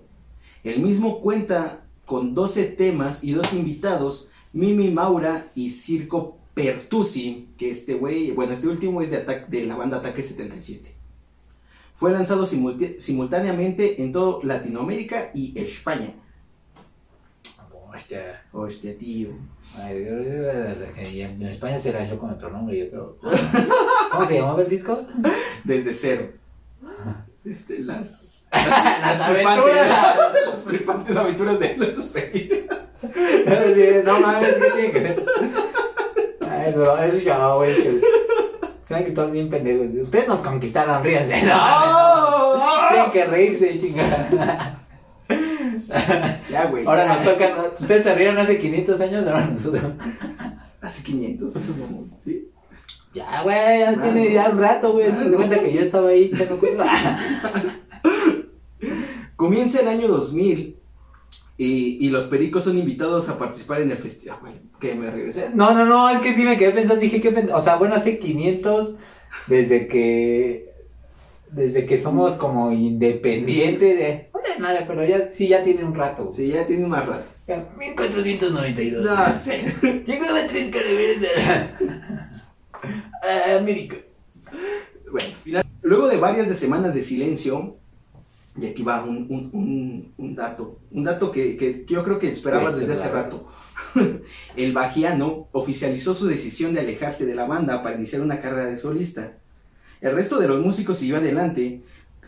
[0.63, 7.69] El mismo cuenta con 12 temas y dos invitados, Mimi Maura y Circo Pertusi, que
[7.71, 10.93] este güey, bueno, este último es de, Atac- de la banda Ataque 77.
[11.95, 16.13] Fue lanzado simultáneamente en todo Latinoamérica y España.
[17.95, 18.41] Hostia.
[18.51, 19.29] Hostia, tío.
[19.77, 19.97] Ay,
[21.13, 23.17] y en en España se lanzó con otro nombre, yo creo.
[24.11, 25.05] ¿Cómo se llamaba el disco?
[25.63, 26.29] Desde cero.
[27.45, 30.17] Este, las, Las flipantes- aventuras.
[30.53, 32.09] las flipantes aventuras de los.
[34.05, 35.25] No mames, ¿qué tiene que ver?
[36.49, 37.75] Ay, no, es yo, güey.
[37.75, 38.01] que-
[38.87, 39.87] Saben que todos bien pendejos.
[40.01, 41.41] Ustedes nos conquistaron, ríanse.
[41.43, 42.87] No, no.
[42.89, 44.79] Tienen que reírse, chingada.
[46.49, 46.85] Ya, güey.
[46.85, 47.15] Ahora ya.
[47.15, 47.51] nos tocan.
[47.79, 49.83] Ustedes se rieron hace 500 años, ahora nosotros.
[50.81, 52.07] Hace 500, eso no.
[52.23, 52.49] ¿Sí?
[53.13, 55.11] Ya, güey, ya tiene ya un rato, güey.
[55.11, 56.59] Me di cuenta que yo estaba ahí echando.
[59.35, 60.77] Comienza el año 2000
[61.57, 64.39] y, y los pericos son invitados a participar en el festival.
[64.41, 65.49] Güey, que me regresé.
[65.53, 68.19] No, no, no, es que sí me quedé pensando, dije que, o sea, bueno, hace
[68.19, 68.95] 500
[69.47, 70.71] desde que
[71.51, 75.93] desde que somos como independientes de no es nada, pero ya sí ya tiene un
[75.95, 76.31] rato.
[76.33, 77.25] Sí, ya tiene más rato.
[77.77, 79.03] 1492.
[79.05, 80.03] No sé.
[80.05, 81.29] Llegaba tres de
[83.21, 83.97] a América.
[85.11, 87.77] Bueno, final- luego de varias de semanas de silencio,
[88.59, 92.29] y aquí va un, un- un- un dato, un dato que, que yo creo que
[92.29, 93.47] esperabas desde hace rato.
[94.55, 98.77] El Bajiano oficializó su decisión de alejarse de la banda para iniciar una carrera de
[98.77, 99.33] solista.
[100.01, 101.81] El resto de los músicos siguió adelante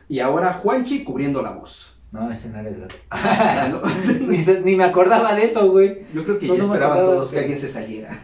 [0.09, 1.91] y ahora Juanchi cubriendo la voz.
[2.11, 2.87] No, ese no era el.
[3.11, 3.81] Ya no-
[4.63, 6.05] ni, me acordaba de eso, güey.
[6.13, 8.19] Yo creo que No, acordaba todos que que- alguien se saliera.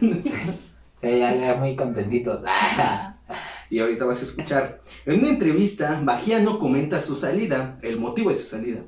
[1.04, 2.42] Sí, ya, ya muy contentitos.
[3.72, 4.80] Y ahorita vas a escuchar.
[5.06, 8.82] En una entrevista, Bajiano comenta su salida, el motivo de su salida.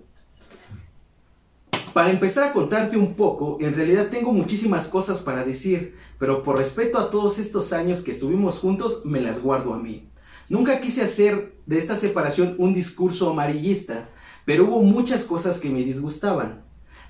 [1.95, 6.59] Para empezar a contarte un poco, en realidad tengo muchísimas cosas para decir, pero por
[6.59, 10.11] respeto a todos estos años que estuvimos juntos, me las guardo a mí.
[10.51, 14.11] Nunca quise hacer de esta separación un discurso amarillista,
[14.45, 16.63] pero hubo muchas cosas que me disgustaban.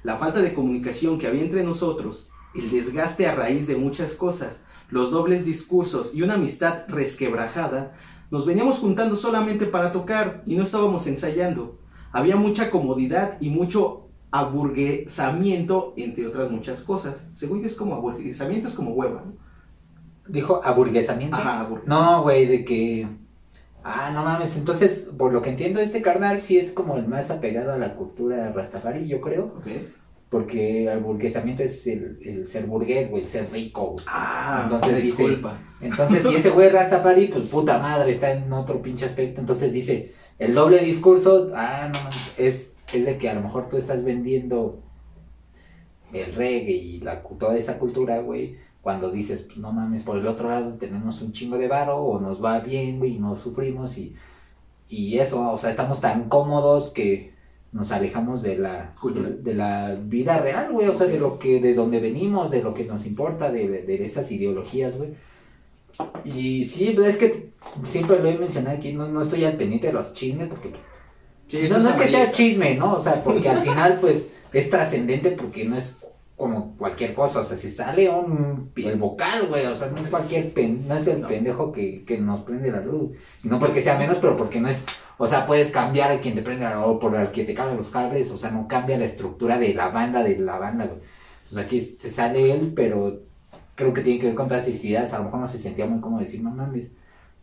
[0.05, 4.63] La falta de comunicación que había entre nosotros, el desgaste a raíz de muchas cosas,
[4.91, 7.93] los dobles discursos y una amistad resquebrajada,
[8.31, 11.79] nos veníamos juntando solamente para tocar y no estábamos ensayando.
[12.13, 17.29] Había mucha comodidad y mucho aburguesamiento, entre otras muchas cosas.
[17.33, 19.33] Según yo es como aburguesamiento, es como hueva, ¿no?
[20.29, 21.37] Dijo aburguesamiento.
[21.37, 23.07] Ajá, aburgues- No, güey, de que.
[23.83, 24.57] Ah, no mames.
[24.57, 27.95] Entonces, por lo que entiendo, este carnal sí es como el más apegado a la
[27.95, 29.53] cultura rastafari, yo creo.
[29.59, 29.67] Ok.
[30.31, 34.05] Porque el burguesamiento es el, el ser burgués, güey, el ser rico, güey.
[34.09, 35.59] Ah, Entonces dice- disculpa.
[35.81, 39.41] Entonces, si ese güey rastafari, pues puta madre, está en otro pinche aspecto.
[39.41, 41.99] Entonces dice, el doble discurso, ah, no
[42.43, 44.83] es, es de que a lo mejor tú estás vendiendo
[46.13, 48.57] el reggae y la, toda esa cultura, güey.
[48.81, 52.21] Cuando dices, pues no mames, por el otro lado tenemos un chingo de varo o
[52.21, 54.15] nos va bien, güey, y no sufrimos y,
[54.89, 57.34] y eso, o sea, estamos tan cómodos que
[57.75, 58.95] nos alejamos de la
[59.43, 62.73] de la vida real, güey, o sea, de lo que de donde venimos, de lo
[62.73, 65.11] que nos importa, de, de esas ideologías, güey.
[66.25, 67.51] Y sí, pues es que
[67.85, 70.73] siempre lo he mencionado aquí, no, no estoy al pendiente de los chismes porque...
[71.49, 72.95] Sí, no, es que sea chisme, ¿no?
[72.95, 75.99] O sea, porque al final pues es trascendente porque no es
[76.37, 80.09] como cualquier cosa, o sea, si sale un el vocal, güey, o sea, no es
[80.09, 81.29] cualquier pen, no es el No.
[81.29, 83.13] pendejo que, que nos prende la luz,
[83.43, 84.83] y no porque sea menos, pero porque no es,
[85.17, 87.55] o sea, puedes cambiar a quien te prende la luz, o por el que te
[87.55, 90.87] cambia los cables, o sea, no cambia la estructura de la banda, de la banda,
[90.87, 90.99] güey.
[91.45, 93.21] Entonces aquí se sale él, pero
[93.77, 96.21] creo que tiene que ver con todas a lo mejor no se sentía muy cómodo
[96.21, 96.89] decir, no mames,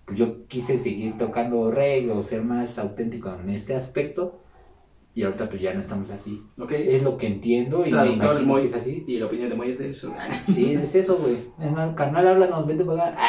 [0.05, 4.39] pues yo quise seguir tocando reggae o ser más auténtico en este aspecto,
[5.13, 6.41] y ahorita pues ya no estamos así.
[6.57, 6.71] Ok.
[6.71, 8.61] Es lo que entiendo y me imagino Moy.
[8.61, 9.03] que es así.
[9.07, 10.13] Y la opinión de Moy es eso.
[10.53, 11.37] Sí, es eso, güey.
[11.59, 13.21] Hermano, Carnal, háblanos, vente para acá.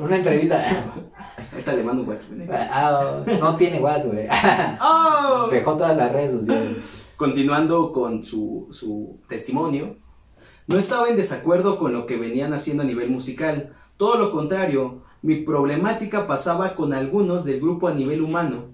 [0.00, 0.66] Una entrevista.
[1.52, 2.40] Ahorita le mando un WhatsApp.
[2.40, 2.48] ¿eh?
[2.50, 4.26] Ah, no tiene WhatsApp, güey.
[4.80, 5.48] ¡Oh!
[5.50, 6.76] Dejó todas las redes sociales.
[7.16, 9.96] Continuando con su, su testimonio,
[10.66, 13.74] no estaba en desacuerdo con lo que venían haciendo a nivel musical.
[13.96, 18.66] Todo lo contrario, mi problemática pasaba con algunos del grupo a nivel humano.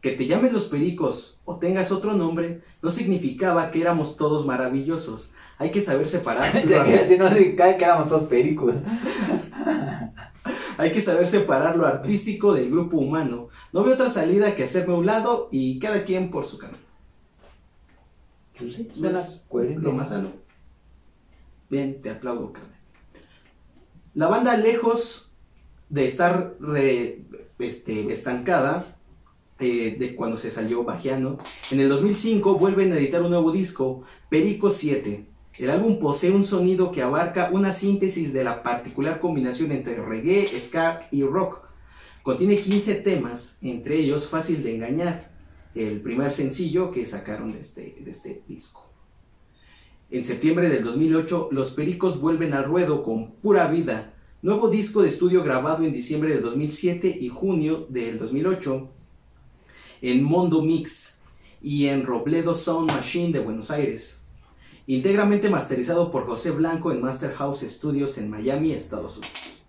[0.00, 5.32] Que te llames los pericos o tengas otro nombre no significaba que éramos todos maravillosos.
[5.58, 6.56] Hay que saber separar.
[6.56, 8.74] Así no que éramos todos pericos.
[10.78, 13.48] Hay que saber separar lo artístico del grupo humano.
[13.72, 16.78] No veo otra salida que hacerme a un lado y cada quien por su camino.
[18.58, 19.82] Pues sí, suena coherente.
[19.82, 20.30] lo más sano.
[21.70, 22.72] Bien, te aplaudo, carnal.
[24.14, 25.32] La banda, lejos
[25.88, 27.22] de estar re-
[27.58, 28.96] este, estancada
[29.62, 31.38] eh, de cuando se salió Bajiano,
[31.70, 35.24] en el 2005 vuelven a editar un nuevo disco, Perico 7.
[35.58, 40.46] El álbum posee un sonido que abarca una síntesis de la particular combinación entre reggae,
[40.46, 41.60] ska y rock.
[42.22, 45.30] Contiene 15 temas, entre ellos Fácil de Engañar,
[45.74, 48.84] el primer sencillo que sacaron de este, de este disco.
[50.10, 55.08] En septiembre del 2008, Los Pericos vuelven al ruedo con Pura Vida, nuevo disco de
[55.08, 58.90] estudio grabado en diciembre del 2007 y junio del 2008
[60.02, 61.16] en Mondo Mix
[61.62, 64.20] y en Robledo Sound Machine de Buenos Aires.
[64.88, 69.62] Íntegramente masterizado por José Blanco en Master House Studios en Miami, Estados Unidos.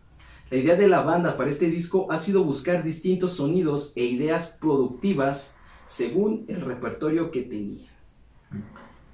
[0.50, 4.48] La idea de la banda para este disco ha sido buscar distintos sonidos e ideas
[4.60, 5.54] productivas
[5.86, 7.94] según el repertorio que tenían.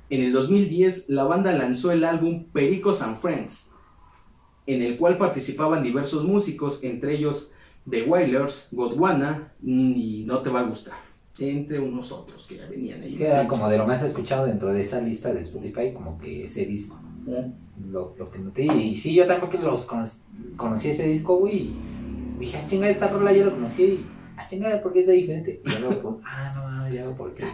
[0.10, 3.70] En el 2010, la banda lanzó el álbum Pericos and Friends,
[4.66, 7.54] en el cual participaban diversos músicos, entre ellos
[7.90, 11.09] The Wailers, Godwana y No Te Va a Gustar,
[11.42, 13.16] entre unos otros que ya venían ahí.
[13.16, 16.44] Que era como de lo más escuchado dentro de esa lista de Spotify, como que
[16.46, 17.00] ese disco.
[17.92, 18.66] Lo, lo que noté.
[18.66, 20.08] Y sí, yo tampoco los cono-
[20.58, 21.72] conocí ese disco, güey.
[22.40, 23.84] Dije, ah, chinga, esta rola yo lo conocí.
[23.84, 24.06] Y,
[24.38, 25.62] ah, chinga, ¿por qué es de diferente?
[25.66, 27.46] Y luego, ah, no, ya veo por qué.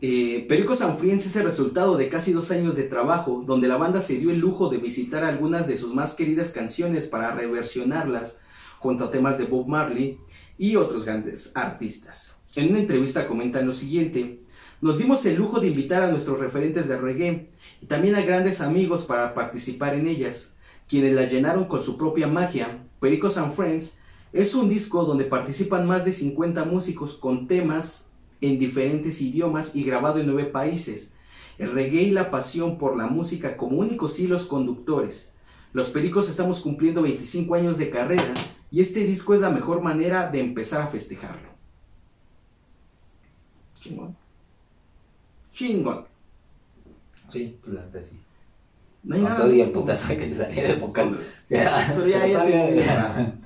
[0.00, 4.00] Eh, Perico Sanfriens es el resultado de casi dos años de trabajo, donde la banda
[4.00, 8.38] se dio el lujo de visitar algunas de sus más queridas canciones para reversionarlas
[8.78, 10.18] junto a temas de Bob Marley
[10.58, 12.36] y otros grandes artistas.
[12.56, 14.40] En una entrevista comentan lo siguiente,
[14.80, 17.50] nos dimos el lujo de invitar a nuestros referentes de reggae
[17.80, 20.56] y también a grandes amigos para participar en ellas,
[20.88, 22.84] quienes la llenaron con su propia magia.
[23.00, 23.98] Pericos and Friends
[24.32, 29.82] es un disco donde participan más de 50 músicos con temas en diferentes idiomas y
[29.82, 31.12] grabado en nueve países.
[31.58, 35.32] El reggae y la pasión por la música como únicos hilos conductores.
[35.72, 38.32] Los Pericos estamos cumpliendo 25 años de carrera
[38.70, 41.48] y este disco es la mejor manera de empezar a festejarlo.
[43.80, 44.16] Chingón.
[45.52, 46.04] Chingón.
[47.32, 48.18] Sí, pues la neta sí.
[49.04, 49.42] No hay Con nada.
[49.44, 51.18] todo y el putazo que se saliera el vocal.
[51.48, 53.36] Pero ya, ya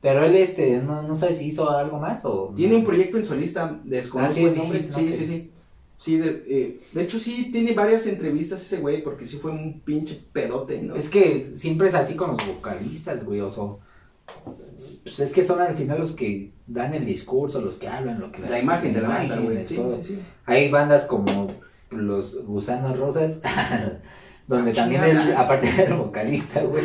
[0.00, 2.52] Pero él, este, no, no sabe si hizo algo más o.
[2.56, 4.78] Tiene un proyecto en solista, desconozco Ah, sí, el nombre.
[4.78, 5.12] dijiste, Sí, ¿no?
[5.16, 5.50] sí, sí.
[6.02, 9.82] Sí, de, eh, de hecho sí tiene varias entrevistas ese güey, porque sí fue un
[9.82, 10.96] pinche pedote, ¿no?
[10.96, 13.62] Es que siempre es así con los vocalistas, güey, o sea,
[15.04, 18.32] pues es que son al final los que dan el discurso, los que hablan, lo
[18.32, 19.64] que la imagen de la banda, güey.
[19.64, 19.92] Sí, todo.
[19.92, 20.18] sí, sí.
[20.44, 21.54] Hay bandas como
[21.90, 23.38] los Gusanos Rosas,
[24.48, 26.82] donde Ah, también, el, aparte del vocalista, güey,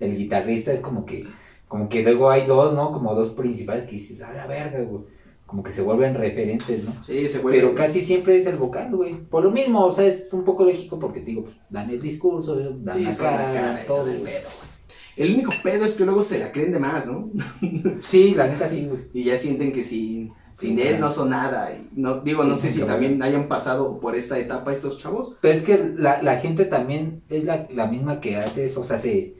[0.00, 1.28] el guitarrista es como que,
[1.68, 2.90] como que luego hay dos, ¿no?
[2.90, 5.04] Como dos principales que dices, a la verga, güey,
[5.52, 6.94] como que se vuelven referentes, ¿no?
[7.04, 7.54] Sí, ese güey.
[7.60, 9.12] Pero casi siempre es el vocal, güey.
[9.12, 12.56] Por lo mismo, o sea, es un poco lógico porque te digo, dan el discurso,
[12.56, 14.06] dan Sí, la la cara, y todo.
[14.06, 14.72] el pedo, güey.
[15.14, 17.30] El único pedo es que luego se la creen de más, ¿no?
[18.00, 19.02] Sí, la neta sí, güey.
[19.12, 21.70] Y ya sienten que sin, sin Sí, él no son nada.
[21.70, 25.36] Y no, digo, no sé si también hayan pasado por esta etapa estos chavos.
[25.42, 28.84] Pero es que la, la gente también es la, la misma que hace eso, o
[28.84, 29.34] sea, se...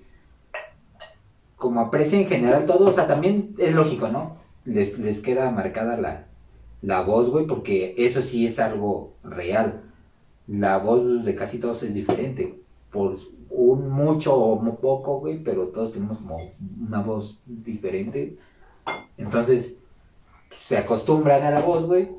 [1.57, 4.42] Como aprecia en general todo, o sea, también es lógico, ¿no?
[4.65, 6.27] Les, les queda marcada la,
[6.83, 9.83] la voz, güey, porque eso sí es algo real.
[10.47, 12.61] La voz de casi todos es diferente.
[12.91, 13.17] Por
[13.51, 16.39] un mucho o muy poco, güey, pero todos tenemos como
[16.81, 18.37] una voz diferente.
[19.17, 19.77] Entonces,
[20.59, 22.11] se acostumbran a la voz, güey.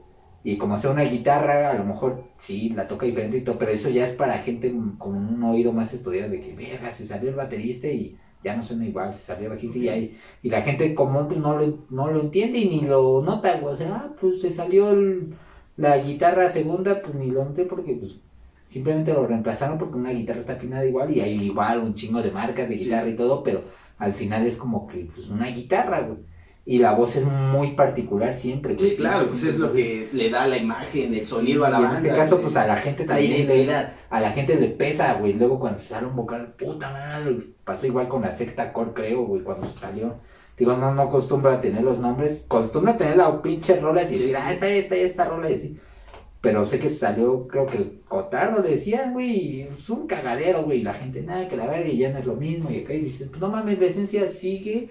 [0.46, 3.72] Y como sea una guitarra, a lo mejor sí, la toca diferente y todo, pero
[3.72, 7.30] eso ya es para gente con un oído más estudiado de que, verga, se salió
[7.30, 10.94] el baterista y ya no suena igual, se salió bajista y ahí, y la gente
[10.96, 14.14] común pues, no lo, no lo entiende y ni lo nota, güey, o sea, ah,
[14.20, 15.34] pues se salió el-
[15.78, 18.20] la guitarra segunda, pues ni lo noté porque pues
[18.68, 22.32] simplemente lo reemplazaron porque una guitarra está afinada igual y hay igual un chingo de
[22.32, 23.62] marcas de guitarra y todo, pero
[23.98, 26.20] al final es como que pues una guitarra, güey.
[26.66, 28.78] Y la voz es muy particular siempre.
[28.80, 32.00] Sí, claro, pues es lo que le da la imagen, el sonido a la banda.
[32.00, 33.94] En este caso, pues a la gente la también le, identidad.
[34.10, 35.34] a la gente le pesa, güey.
[35.34, 37.38] Luego cuando se sale un vocal, puta madre.
[37.66, 40.16] Pasó igual con la secta core, creo, güey, cuando salió.
[40.58, 42.44] Digo, no, no acostumbro a tener los nombres.
[42.46, 44.36] Acostumbro a tener la pinche rola y Sí, decir, sí.
[44.42, 45.80] ah, esta, esta, esta rola y así.
[46.40, 50.80] Pero sé que salió, creo que el Cotardo le decían, güey, es un cagadero, güey.
[50.80, 52.70] Y la gente, nada, que la verga y ya no es lo mismo.
[52.72, 54.90] Y acá y dices, pues no mames, la esencia sigue.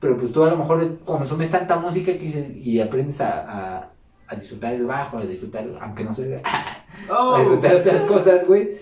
[0.00, 3.92] Pero pues tú a lo mejor consumes tanta música que y aprendes a, a,
[4.26, 6.42] a disfrutar el bajo, a disfrutar, aunque no se
[7.10, 7.34] Oh.
[7.34, 8.78] a disfrutar otras cosas, güey.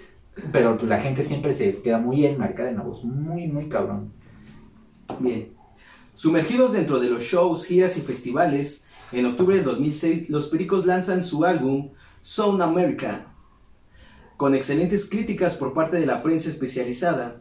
[0.53, 4.13] Pero pues la gente siempre se queda muy enmarcada en la voz, muy, muy cabrón.
[5.19, 5.53] Bien.
[6.15, 11.23] Sumergidos dentro de los shows, giras y festivales, en octubre del 2006, los Pericos lanzan
[11.23, 11.91] su álbum
[12.23, 13.33] Sound America,
[14.37, 17.41] con excelentes críticas por parte de la prensa especializada,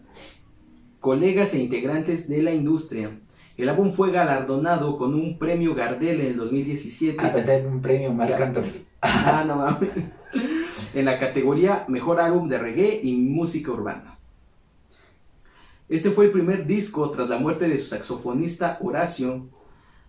[1.00, 3.20] colegas e integrantes de la industria.
[3.58, 7.26] El álbum fue galardonado con un premio Gardel en el 2017.
[7.26, 8.86] A pensar en un premio Marc Anthony.
[9.02, 9.90] Ah, no mames.
[10.94, 14.20] En la categoría Mejor Álbum de Reggae y Música Urbana.
[15.90, 19.48] Este fue el primer disco tras la muerte de su saxofonista Horacio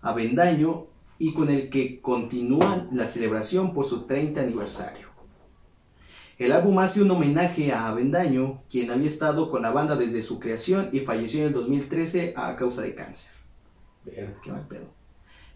[0.02, 0.86] Avendaño
[1.18, 5.08] y con el que continúan la celebración por su 30 aniversario.
[6.36, 10.38] El álbum hace un homenaje a Avendaño, quien había estado con la banda desde su
[10.38, 13.37] creación y falleció en el 2013 a causa de cáncer.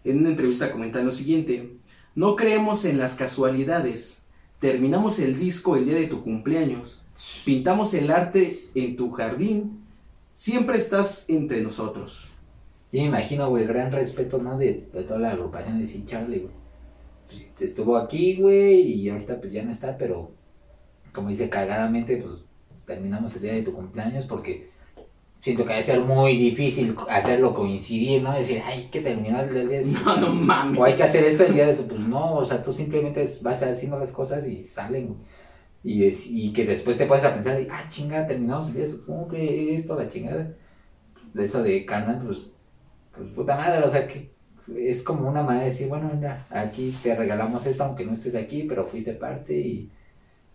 [0.03, 1.77] En una entrevista comentan lo siguiente:
[2.15, 4.23] No creemos en las casualidades.
[4.59, 7.01] Terminamos el disco el día de tu cumpleaños.
[7.45, 9.83] Pintamos el arte en tu jardín.
[10.33, 12.29] Siempre estás entre nosotros.
[12.91, 14.57] Yo me imagino, güey, gran respeto, ¿no?
[14.57, 14.73] De,
[15.07, 16.47] toda la agrupación de Sin Charlie.
[17.27, 20.31] Pues, estuvo aquí, güey, y ahorita pues ya no está, pero
[21.11, 22.35] como dice cagadamente, pues
[22.85, 24.69] terminamos el día de tu cumpleaños porque
[25.43, 28.31] siento que va a ser muy difícil hacerlo coincidir, ¿no?
[28.31, 30.79] Decir, ay, que terminar el día de su No, no mames.
[30.79, 33.29] O hay que hacer esto el día de eso, pues no, o sea, tú simplemente
[33.41, 35.17] vas haciendo las cosas y salen.
[35.83, 38.91] Y, es, y que después te puedes a pensar, ah, chinga, terminamos el día de
[38.91, 40.55] su cumple, esto, la chingada.
[41.33, 42.51] De eso de carnal, pues,
[43.13, 44.31] pues puta madre, o sea, que
[44.77, 48.35] es como una manera de decir, bueno, mira, aquí te regalamos esto aunque no estés
[48.35, 49.91] aquí, pero fuiste parte y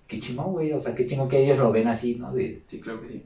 [0.07, 2.33] qué chingón, güey, o sea, qué chingón que ellos lo ven así, ¿no?
[2.33, 3.23] De, Sí, claro que sí.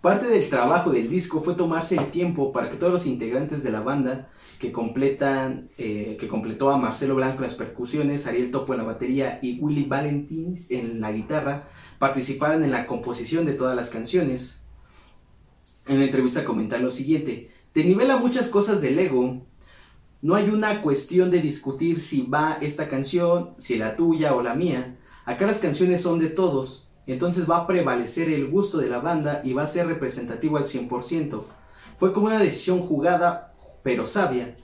[0.00, 3.70] Parte del trabajo del disco fue tomarse el tiempo para que todos los integrantes de
[3.70, 8.78] la banda que completan, eh, que completó a Marcelo Blanco las percusiones, Ariel Topo en
[8.78, 13.90] la batería y Willy Valentins en la guitarra, participaran en la composición de todas las
[13.90, 14.62] canciones.
[15.86, 19.46] En la entrevista comentan lo siguiente: Te nivela muchas cosas del ego.
[20.22, 24.54] No hay una cuestión de discutir si va esta canción, si la tuya o la
[24.54, 24.98] mía.
[25.26, 29.40] Acá las canciones son de todos, entonces va a prevalecer el gusto de la banda
[29.44, 31.42] y va a ser representativo al 100%.
[31.96, 34.56] Fue como una decisión jugada, pero sabia,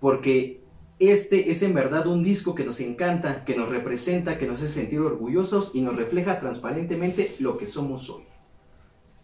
[0.00, 0.62] porque
[0.98, 4.72] este es en verdad un disco que nos encanta, que nos representa, que nos hace
[4.72, 8.24] sentir orgullosos y nos refleja transparentemente lo que somos hoy.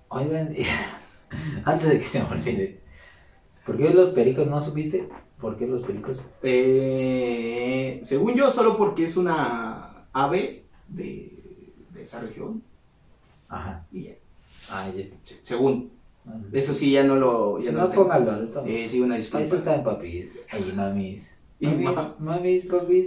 [0.08, 0.54] oigan,
[1.64, 2.80] antes de que se me olvide,
[3.66, 5.08] ¿por qué los pericos no supiste?
[5.40, 6.30] ¿Por qué los pericos?
[6.42, 11.33] Eh, según yo, solo porque es una ave de, de
[12.04, 12.62] esa región.
[13.48, 14.12] Ajá, Y ya.
[14.70, 15.04] ah, ya.
[15.22, 15.90] Se- según,
[16.52, 17.58] eso sí ya no lo...
[17.58, 18.04] Ya Si no tengo.
[18.04, 18.64] póngalo de todo.
[18.66, 19.44] Eh, sí, una disculpa.
[19.46, 20.28] Eso está en papis.
[20.50, 21.30] Ay, mamis.
[21.60, 23.06] Y Mamis, ma- mamis, papis.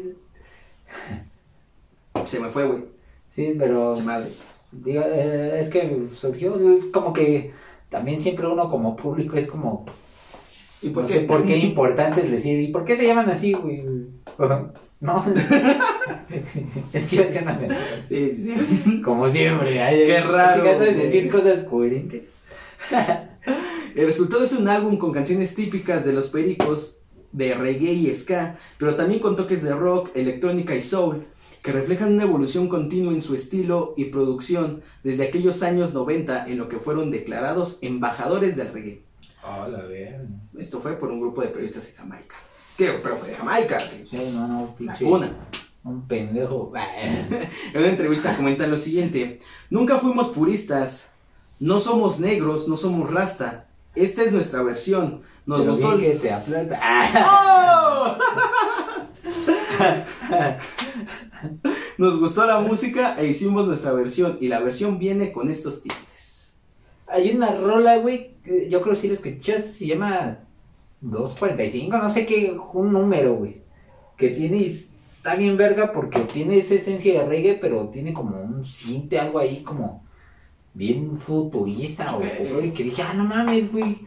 [2.25, 2.85] Se me fue, güey.
[3.29, 4.29] Sí, pero Che madre.
[4.71, 6.55] digo, eh, es que surgió
[6.91, 7.51] como que
[7.89, 9.85] también siempre uno como público es como,
[10.81, 11.13] ¿Y por no qué?
[11.13, 13.83] sé por qué importante es decir, ¿y por qué se llaman así, güey?
[14.99, 15.23] No,
[16.93, 17.59] es que iba a decir una.
[18.07, 19.01] Sí, sí, sí.
[19.03, 22.23] Como siempre, ay, Qué raro, chicas, ¿sabes decir cosas coherentes?
[23.95, 28.57] El resultado es un álbum con canciones típicas de los pericos de reggae y ska,
[28.77, 31.27] pero también con toques de rock, electrónica y soul,
[31.63, 36.57] que reflejan una evolución continua en su estilo y producción desde aquellos años 90 en
[36.57, 39.03] lo que fueron declarados embajadores del reggae.
[40.57, 42.35] Esto fue por un grupo de periodistas de Jamaica.
[42.77, 42.99] ¿Qué?
[43.01, 43.79] Pero fue de Jamaica.
[44.09, 45.03] Sí, no, no, pinche.
[45.05, 45.31] cuna.
[45.83, 46.71] Un pendejo.
[47.73, 51.11] En una entrevista comentan lo siguiente: Nunca fuimos puristas.
[51.59, 53.67] No somos negros, no somos rasta.
[53.95, 55.23] Esta es nuestra versión.
[55.47, 55.97] Nos Pero gustó.
[55.97, 56.79] bien el- que te aplasta.
[57.31, 58.17] ¡Oh!
[61.97, 64.37] Nos gustó la música e hicimos nuestra versión.
[64.41, 66.53] Y la versión viene con estos timbres.
[67.07, 68.35] Hay una rola, güey,
[68.69, 70.39] yo creo que sí la escuchaste, se llama
[71.01, 73.61] 245, no sé qué, un número, güey.
[74.17, 78.63] Que tiene, está bien verga porque tiene esa esencia de reggae, pero tiene como un
[78.63, 80.03] cinte, algo ahí como
[80.73, 83.97] bien futurista, güey, que dije, ah, no mames, güey.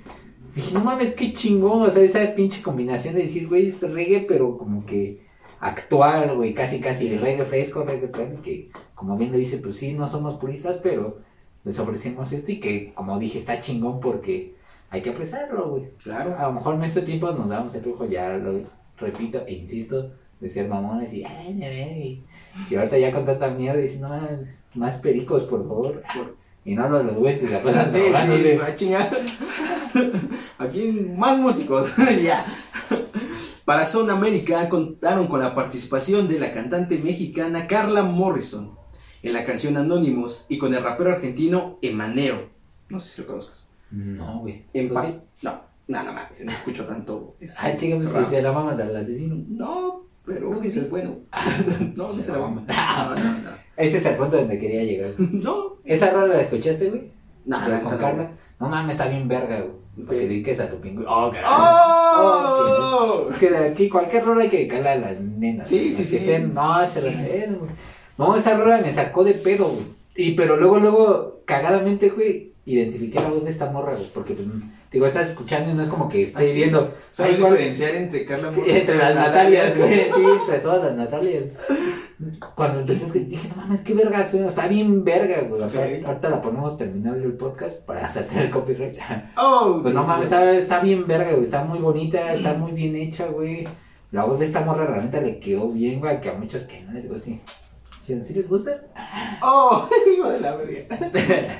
[0.55, 4.25] Dije, no mames, qué chingón, o sea, esa pinche combinación de decir, güey, es reggae,
[4.27, 5.21] pero como que
[5.61, 9.93] actual, güey, casi, casi, reggae fresco, reggae actual, que como bien lo dice, pues sí,
[9.93, 11.19] no somos puristas, pero
[11.65, 14.55] les ofrecemos esto y que, como dije, está chingón porque
[14.91, 15.91] hay que apreciarlo, güey.
[16.03, 16.37] Claro.
[16.37, 18.61] A lo mejor en este tiempo nos damos el lujo, ya lo
[18.99, 22.23] repito e insisto, de ser mamones y, ay, ya ve",
[22.69, 24.11] y, ahorita ya con tanta mierda dicen, no,
[24.75, 26.03] más, pericos, por favor.
[26.65, 28.01] Y no los, los güeyes que se pasan Sí,
[28.43, 29.11] sí, a chingar.
[30.59, 32.45] Aquí más músicos, ya.
[33.65, 38.77] Para Zona América contaron con la participación de la cantante mexicana Carla Morrison
[39.23, 42.49] en la canción Anonymous y con el rapero argentino Emaneo.
[42.89, 43.60] No sé si lo conozcas.
[43.91, 44.65] No, güey.
[44.73, 44.93] En.
[44.93, 47.35] No, nada más, no escucho tanto.
[47.41, 49.37] este, Ay, chica, pues se la mamas al asesino.
[49.49, 51.17] No, pero No, que eso es bueno.
[51.97, 52.65] no, no Se la la mama.
[52.69, 53.17] vamos.
[53.19, 53.51] No, no, no.
[53.77, 55.11] Ese es el punto donde quería llegar.
[55.19, 57.11] No, ¿Esa rola la escuchaste, güey?
[57.47, 57.99] no, La no, con no.
[57.99, 58.31] Carla.
[58.61, 59.81] No mames, está bien verga, güey.
[60.07, 61.11] Para que dediques a tu pingüino.
[61.11, 63.29] Oh, ¡Oh!
[63.31, 65.69] Es que de aquí cualquier rola hay que dedicarla a las nenas.
[65.69, 66.51] Sí, sí, Que sí.
[66.53, 67.57] no, se la- eh.
[68.19, 69.87] No, esa rola me sacó de pedo, güey.
[70.17, 74.09] Y pero luego, luego, cagadamente, güey, identifiqué la voz de esta morra, güey.
[74.13, 74.47] Porque, pues,
[74.93, 76.95] digo, estás escuchando y no es como que esté Ah, viendo.
[77.11, 81.45] ¿Sabes diferenciar entre Carla Morrison Entre las Natalias, güey, sí, entre todas las Natalias.
[82.55, 85.63] Cuando empecé a escuchar, dije, no mames, qué verga suena, está bien verga, güey.
[85.63, 88.99] O sea, ahorita la ponemos terminando el podcast para saltar el copyright.
[89.39, 90.35] Oh, Pues sí, no mames, sí.
[90.35, 93.67] está, está bien verga, güey, está muy bonita, está muy bien hecha, güey.
[94.13, 96.93] La voz de esta morra realmente le quedó bien, güey, que a muchos que no
[96.93, 97.31] les gusta.
[98.07, 98.83] ¿Sí, ¿Sí les gusta?
[99.43, 100.97] Oh, hijo de la verga.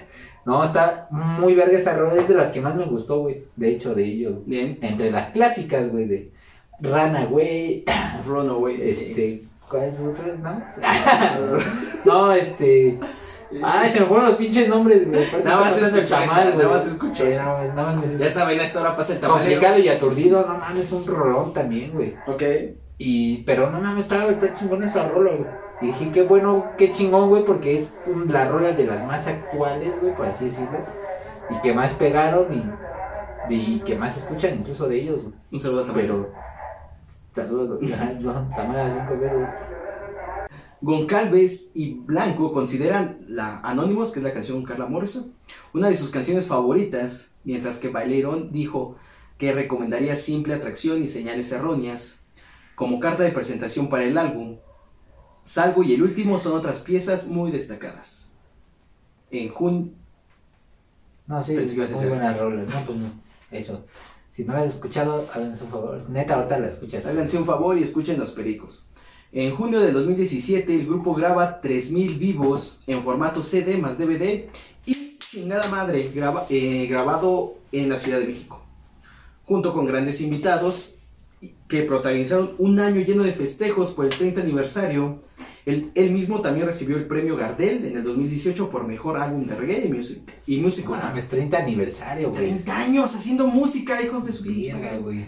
[0.47, 3.45] No, está muy verga esta rola, es de las que más me gustó, güey.
[3.57, 4.39] De hecho, de ellos.
[4.47, 4.79] Bien.
[4.81, 6.33] Entre las clásicas, güey, de
[6.81, 7.85] Rana, güey,
[8.27, 8.81] Runaway.
[8.91, 10.39] Este, ¿cuáles son otras?
[10.39, 10.63] No,
[12.05, 12.99] no, este.
[13.63, 15.27] Ay, se me fueron los pinches nombres, güey.
[15.45, 18.97] Nada más esa, tamal, nada más Eh, no, nada más Ya saben, a esta hora
[18.97, 19.51] pasa el tamalero.
[19.51, 22.15] Complicado y aturdido, no mames, un rolón también, güey.
[22.27, 22.43] Ok.
[22.97, 25.51] Y, pero no mames, está, está chingón esa rola, güey.
[25.81, 27.95] Y dije, qué bueno, qué chingón, güey, porque es
[28.29, 30.79] la rola de las más actuales, güey, por así decirlo.
[31.49, 35.35] Y que más pegaron y, y que más escuchan incluso de ellos, güey.
[35.53, 36.31] Un saludo a Tamalero.
[37.35, 37.81] Pero, saludos,
[38.21, 39.49] no, Tamara cinco veces.
[40.83, 45.33] Goncalves y Blanco consideran la Anonymous, que es la canción con Carla Morrison,
[45.75, 48.97] una de sus canciones favoritas, mientras que Baileron dijo
[49.37, 52.25] que recomendaría Simple Atracción y Señales Erróneas
[52.77, 54.57] como carta de presentación para el álbum.
[55.45, 58.31] Salvo y el último son otras piezas muy destacadas.
[59.31, 59.89] En junio...
[61.27, 62.69] No, sí, Pensé que muy buenas rolas.
[62.69, 63.11] No, pues no.
[63.51, 63.85] Eso.
[64.33, 66.05] Si no has escuchado, háganse un favor.
[66.09, 67.05] Neta, ahorita la escuchas.
[67.07, 68.85] Háganse un favor y escuchen Los Pericos.
[69.33, 74.49] En junio del 2017 el grupo graba 3000 vivos en formato CD más DVD
[74.87, 78.61] y chingada madre graba- eh, grabado en la Ciudad de México.
[79.45, 80.97] Junto con grandes invitados
[81.69, 85.23] que protagonizaron un año lleno de festejos por el 30 aniversario.
[85.67, 89.55] Él, él mismo también recibió el premio Gardel en el 2018 por mejor álbum de
[89.55, 90.93] reggae y music y músico.
[90.97, 92.49] Mames, 30 aniversario, güey.
[92.49, 95.27] 30 años haciendo música, hijos de su Verga, güey.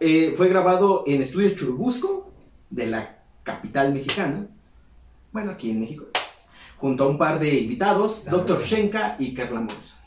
[0.00, 2.32] Eh, fue grabado en Estudios Churubusco,
[2.70, 4.48] de la capital mexicana.
[5.32, 6.06] Bueno, aquí en México.
[6.76, 8.60] Junto a un par de invitados, Dr.
[8.60, 10.03] Shenka y Carla Morrison.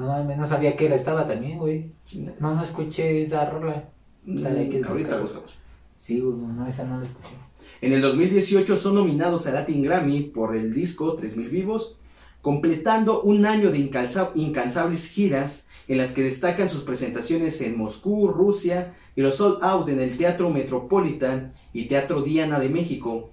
[0.00, 1.92] No mames, no sabía que él estaba también, güey.
[2.40, 3.88] No, no escuché esa rola.
[4.24, 5.56] Mm, dale, que ahorita lo buscamos.
[5.98, 7.34] Sí, güey, no, esa no la escuché.
[7.82, 11.98] En el 2018 son nominados a Latin Grammy por el disco 3000 Vivos,
[12.40, 18.28] completando un año de incansa- incansables giras en las que destacan sus presentaciones en Moscú,
[18.28, 23.30] Rusia y los sold out en el Teatro Metropolitan y Teatro Diana de México.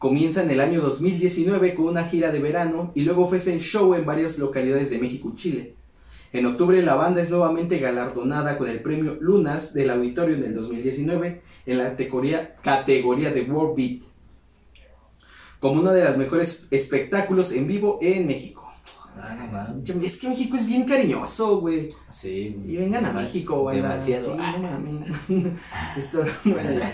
[0.00, 4.38] Comienzan el año 2019 con una gira de verano y luego ofrecen show en varias
[4.38, 5.74] localidades de México y Chile.
[6.32, 10.54] En octubre la banda es nuevamente galardonada con el premio Lunas del Auditorio en el
[10.54, 14.10] 2019 en la categoría, categoría de World Beat
[15.60, 18.59] como uno de los mejores espectáculos en vivo en México.
[19.22, 20.04] Ah, no mames.
[20.04, 21.90] Es que México es bien cariñoso, güey.
[22.08, 22.56] Sí.
[22.66, 23.76] Y vengan a México, güey.
[23.76, 24.32] Demasiado.
[24.34, 24.56] Sí, Ah.
[24.58, 25.12] no mames.
[25.98, 26.92] Esto, bueno, ya.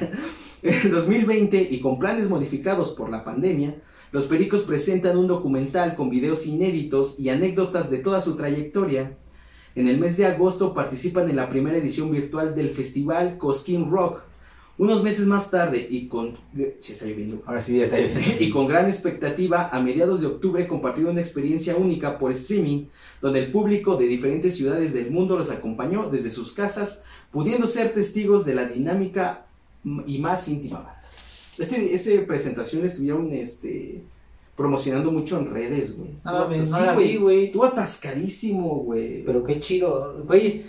[0.62, 3.76] En 2020, y con planes modificados por la pandemia,
[4.12, 9.16] los Pericos presentan un documental con videos inéditos y anécdotas de toda su trayectoria.
[9.74, 14.22] En el mes de agosto participan en la primera edición virtual del festival Cosquín Rock.
[14.78, 16.36] Unos meses más tarde, y con.
[16.80, 17.42] Si está lloviendo.
[17.46, 18.12] Ahora sí, ya está bien.
[18.40, 22.86] y con gran expectativa, a mediados de octubre compartieron una experiencia única por streaming,
[23.22, 27.94] donde el público de diferentes ciudades del mundo los acompañó desde sus casas, pudiendo ser
[27.94, 29.46] testigos de la dinámica
[30.06, 31.02] y más íntima banda.
[31.58, 34.02] Este, esa presentación estuvieron este,
[34.56, 36.10] promocionando mucho en redes, güey.
[36.24, 36.48] No
[36.98, 37.46] Sí, güey.
[37.46, 39.24] Estuvo atascadísimo, güey.
[39.24, 40.64] Pero qué chido, güey.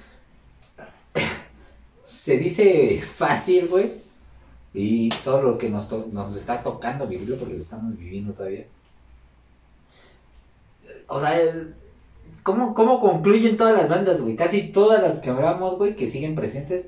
[2.08, 3.92] Se dice fácil, güey.
[4.74, 8.66] Y todo lo que nos, to- nos está tocando vivirlo, porque lo estamos viviendo todavía.
[11.08, 11.38] O sea,
[12.44, 14.36] ¿cómo, ¿cómo concluyen todas las bandas, güey?
[14.36, 16.86] Casi todas las que hablamos, güey, que siguen presentes.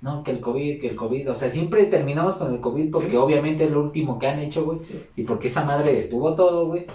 [0.00, 1.30] No, que el COVID, que el COVID.
[1.30, 3.16] O sea, siempre terminamos con el COVID porque Sí.
[3.16, 4.82] obviamente es lo último que han hecho, güey.
[4.82, 5.00] Sí.
[5.16, 6.86] Y porque esa madre detuvo todo, güey.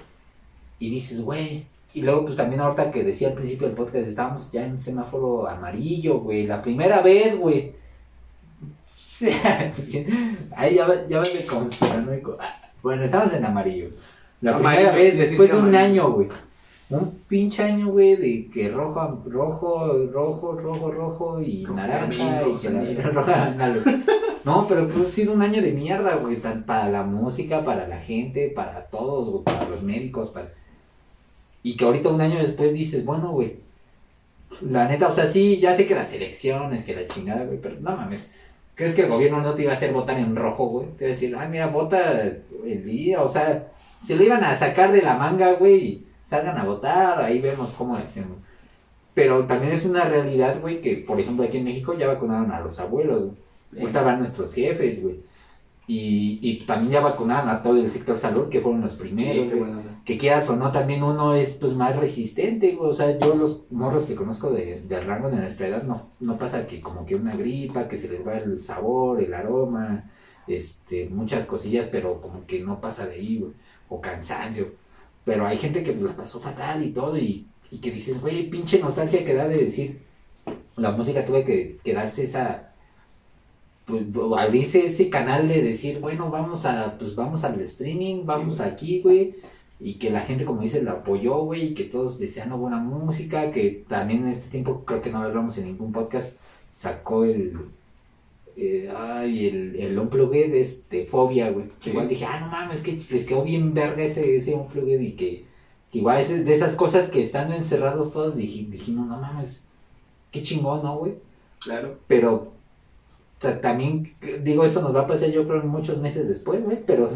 [0.79, 1.67] Y dices, güey.
[1.93, 5.47] Y luego, pues también ahorita que decía al principio del podcast, estábamos ya en semáforo
[5.47, 6.45] amarillo, güey.
[6.45, 7.71] La primera vez, güey.
[10.55, 12.37] Ahí ya, ya vas de conspiranoico.
[12.39, 13.89] Ah, Bueno, estamos en amarillo.
[14.41, 16.03] La Amarillo, primera vez, después de un amarillo.
[16.03, 16.27] año, güey.
[16.89, 22.13] Un pinche año, güey, de que rojo, rojo, rojo, rojo, rojo y Rojo, naranja.
[22.43, 23.01] y que la- sandía.
[23.13, 23.81] roja, ándale.
[24.45, 26.37] No, pero pues ha sido un año de mierda, güey.
[26.65, 29.43] Para la música, para la gente, para todos, güey.
[29.43, 30.53] Para los médicos, para...
[31.63, 33.57] Y que ahorita un año después dices, bueno, güey.
[34.61, 37.59] La neta, o sea, sí, ya sé que las elecciones, que la chingada, güey.
[37.59, 38.31] Pero no mames.
[38.75, 40.87] ¿Crees que el gobierno no te iba a hacer votar en rojo, güey?
[40.97, 42.21] Te iba a decir, ay, mira, vota
[42.65, 43.23] el día.
[43.23, 46.03] O sea, se lo iban a sacar de la manga, güey.
[46.23, 48.37] Salgan a votar, ahí vemos cómo le hacemos.
[49.13, 52.59] Pero también es una realidad, güey, que por ejemplo aquí en México ya vacunaron a
[52.59, 53.23] los abuelos,
[53.71, 53.81] güey.
[53.81, 55.15] Ahorita van nuestros jefes, güey.
[55.89, 59.53] Y, y también ya vacunaron a todo el sector salud, que fueron los primeros.
[60.03, 62.91] Que quieras o no, también uno es pues más resistente, güey.
[62.91, 66.37] O sea, yo los morros que conozco de, del rango de nuestra edad, no, no
[66.37, 70.09] pasa que como que una gripa, que se les va el sabor, el aroma,
[70.45, 73.53] este, muchas cosillas, pero como que no pasa de ahí, güey.
[73.89, 74.73] O cansancio.
[75.23, 78.79] Pero hay gente que la pasó fatal y todo, y, y que dices, güey, pinche
[78.79, 80.01] nostalgia que da de decir,
[80.75, 82.66] la música tuve que, que darse esa,
[83.87, 84.03] pues,
[84.37, 88.69] abrirse ese canal de decir, bueno, vamos a, pues vamos al streaming, vamos güey.
[88.69, 89.35] aquí, güey,
[89.79, 93.51] y que la gente, como dice, la apoyó, güey, y que todos deseando buena música,
[93.51, 96.33] que también en este tiempo, creo que no lo hablamos en ningún podcast,
[96.73, 97.53] sacó el,
[98.57, 101.91] eh, ay, el, el Unplugged, este, Fobia, güey, Sí.
[101.91, 105.45] igual dije, ah, no mames, que les quedó bien verga ese, ese Unplugged, y que,
[105.91, 109.63] que igual es de esas cosas que estando encerrados todos dij- dijimos, no mames,
[110.31, 111.13] qué chingón, ¿no, güey?
[111.59, 111.97] Claro.
[112.07, 112.51] Pero
[113.39, 114.07] también,
[114.43, 117.09] digo, eso nos va a pasar yo creo muchos meses después, güey, pero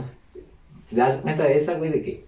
[0.89, 2.25] te das cuenta de esa, güey, de que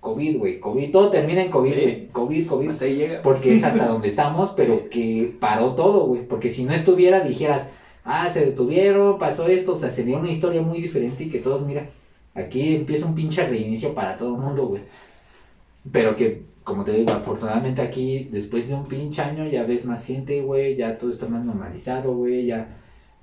[0.00, 2.08] COVID, güey, COVID, todo termina en COVID, Sí.
[2.10, 3.22] COVID, COVID, Hasta ahí llega.
[3.22, 7.68] porque es hasta donde estamos, pero que paró todo, güey, porque si no estuviera, dijeras,
[8.04, 11.64] ah, se detuvieron, pasó esto, o sea, sería una historia muy diferente y que todos,
[11.66, 11.86] mira,
[12.34, 14.82] aquí empieza un pinche reinicio para todo el mundo, güey.
[15.92, 20.04] Pero que, como te digo, afortunadamente aquí, después de un pinche año, ya ves más
[20.04, 22.78] gente, güey, ya todo está más normalizado, güey, ya,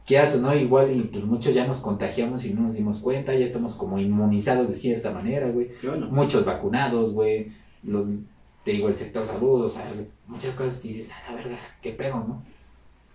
[0.10, 3.32] quieras o no, igual, y pues muchos ya nos contagiamos y no nos dimos cuenta,
[3.36, 6.07] ya estamos como inmunizados de cierta manera, güey no.
[6.07, 7.51] muchos vacunados, güey.
[8.64, 9.86] Te digo, el sector salud, o sea,
[10.26, 12.44] muchas cosas que dices, a la verga, qué pedo, ¿no?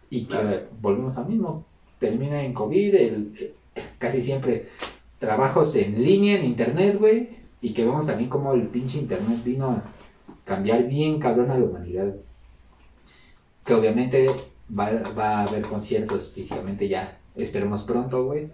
[0.08, 0.68] Y que Claro.
[0.80, 1.66] volvemos a mismo,
[1.98, 3.54] termina en COVID, el,
[3.98, 4.68] casi siempre
[5.18, 7.28] trabajos en línea, en internet, güey,
[7.60, 9.82] y que vemos también como el pinche internet vino a
[10.44, 12.14] cambiar bien cabrón a la humanidad.
[13.66, 14.30] Que obviamente
[14.70, 18.48] va, va a haber conciertos físicamente ya, esperemos pronto, güey.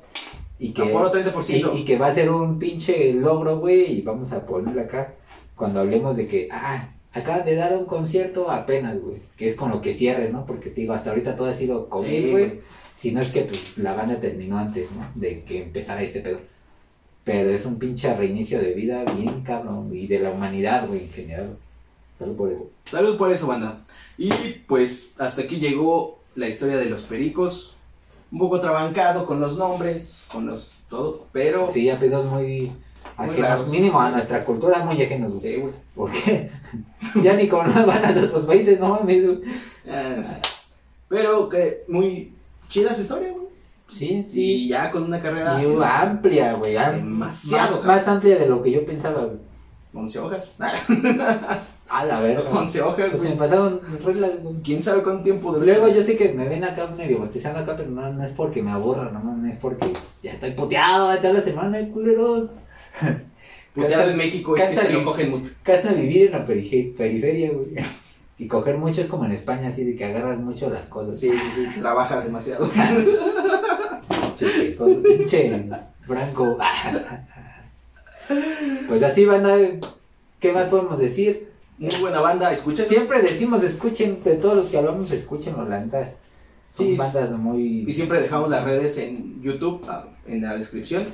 [0.58, 1.78] Y que, Aforo y, 30%.
[1.78, 5.14] y que va a ser un pinche logro, güey, y vamos a ponerlo acá
[5.56, 9.70] cuando hablemos de que, ah, acaban de dar un concierto apenas, güey, que es con
[9.70, 10.46] lo que cierres, ¿no?
[10.46, 12.60] Porque te digo, hasta ahorita todo ha sido COVID, güey.
[12.96, 15.06] Si no es que pues, la banda terminó antes, ¿no?
[15.14, 16.38] De que empezara este pedo.
[17.24, 21.10] Pero es un pinche reinicio de vida bien cabrón, y de la humanidad, güey, en
[21.10, 21.56] general.
[22.20, 22.70] Solo por eso.
[22.84, 23.80] Salud por eso, banda.
[24.18, 24.30] Y
[24.68, 27.76] pues hasta aquí llegó la historia de los pericos.
[28.30, 32.70] Un poco trabancado con los nombres, con los todo, pero Sí, ya pedos muy
[33.16, 35.54] ajenos, mínimo a nuestra cultura muy ajenos, güey.
[35.54, 35.72] Sí, güey.
[35.94, 36.50] ¿Por qué?
[37.24, 39.24] ya ni con las bandas de otros países, no mames.
[39.88, 40.32] Ah, sí.
[41.08, 42.34] Pero que muy
[42.68, 43.46] chida su historia, güey.
[43.88, 44.68] Sí, Y sí.
[44.68, 46.74] ya con una carrera Y amplia, güey.
[46.74, 49.38] Demasiado, Más, más amplia de lo que yo pensaba, güey.
[49.92, 50.50] 11 hojas.
[51.90, 52.42] A la verga.
[52.54, 53.34] 11 hojas, Pues güey.
[53.34, 54.54] me pasaron reglas, güey.
[54.62, 57.76] ¿Quién sabe cuánto tiempo duró Luego yo sé que me ven acá medio bostezando acá,
[57.76, 59.92] pero no, no es porque me aburra, no, no es porque
[60.22, 62.48] ya estoy puteado de toda la semana, culero.
[63.74, 65.52] Puteado en México es que Cansa se lo cogen mucho.
[65.62, 67.68] Casa vivir en la perige- periferia, güey.
[68.38, 71.20] Y coger mucho es como en España, así de que agarras mucho las cosas.
[71.20, 71.80] Sí, sí, sí.
[71.80, 72.68] Trabajas demasiado.
[74.38, 75.68] Pinche cosa, pinche
[76.06, 76.56] Franco.
[78.88, 79.56] Pues así van a...
[80.40, 81.50] ¿Qué más podemos decir?
[81.80, 82.84] Muy buena banda, escuchen.
[82.84, 86.12] Siempre decimos escuchen, de todos los que hablamos escuchen la neta.
[86.72, 87.84] Son Sí, bandas muy...
[87.88, 91.04] Y siempre dejamos las redes en YouTube, ah, en la descripción.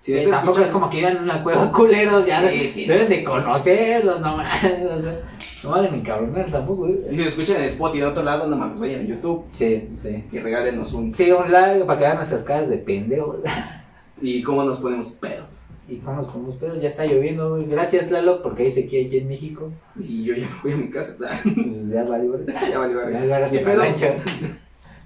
[0.00, 3.10] Si Sí, deseas tampoco es como que iban a una cueva culeros, ya Sí, deben
[3.10, 5.20] de conocerlos, no mames, o sea,
[5.64, 7.16] no a encabronar tampoco, Y güey.
[7.16, 10.24] si escuchan en Spotify de otro lado, no mames, vayan a YouTube Sí, sí.
[10.32, 11.12] y regálenos un...
[11.12, 13.36] Sí, un like para que hagan nuestras caras de pendejo.
[14.22, 15.44] Y cómo nos ponemos pedo.
[15.88, 17.66] Y los con los pedos, ya está lloviendo, güey.
[17.66, 19.70] Gracias, Tlaloc, porque hay sequía aquí en México.
[19.96, 21.16] Y yo ya me voy a mi casa.
[21.44, 22.44] Pues ya valió.
[22.44, 23.76] Ya agárrate Ni pedo.
[23.84, 24.16] lancha.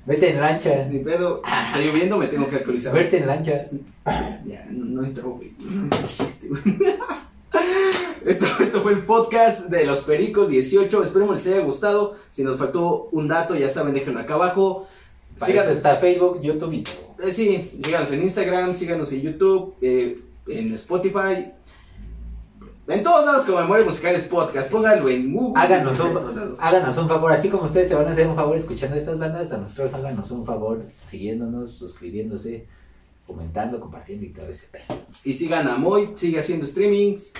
[0.06, 0.86] Vete en lancha.
[0.90, 1.42] Ni pedo.
[1.44, 2.94] Está lloviendo, me tengo que actualizar.
[2.94, 3.66] Verte en lancha.
[4.46, 5.52] Ya, no, no entró, güey.
[5.58, 6.62] No chiste, güey.
[8.24, 11.02] Esto, esto fue el podcast de los Pericos 18.
[11.04, 12.16] Esperemos les haya gustado.
[12.28, 14.86] Si nos faltó un dato, ya saben, déjenlo acá abajo.
[15.38, 16.94] Para eso está Facebook, YouTube y todo.
[17.26, 21.52] Eh, sí, síganos en Instagram, síganos en YouTube, eh, en Spotify.
[22.90, 24.70] En todos lados como Memorias Musicales Podcast.
[24.70, 25.62] Pónganlo en Google.
[25.62, 28.96] Háganos un, háganos un favor, así como ustedes se van a hacer un favor escuchando
[28.96, 32.66] estas bandas, a nosotros háganos un favor siguiéndonos, suscribiéndose,
[33.26, 34.98] comentando, compartiendo y todo ese pedo.
[35.24, 37.32] Y sigan a Moy, sigue haciendo streamings.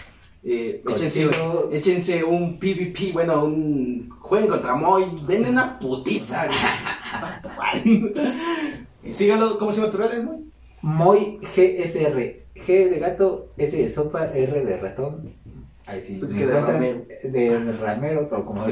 [0.44, 1.28] Eh, échense,
[1.72, 6.48] échense un PvP, bueno, un jueguen contra Moy, denle una putiza.
[9.10, 10.44] síganlo, ¿cómo se llama tu red, Moy?
[10.82, 12.39] Moy GSR.
[12.66, 15.32] G de gato, S de sopa, R de ratón.
[15.86, 16.16] Ahí sí.
[16.20, 17.04] Pues me que de ramero.
[17.24, 18.64] De ramero, pero como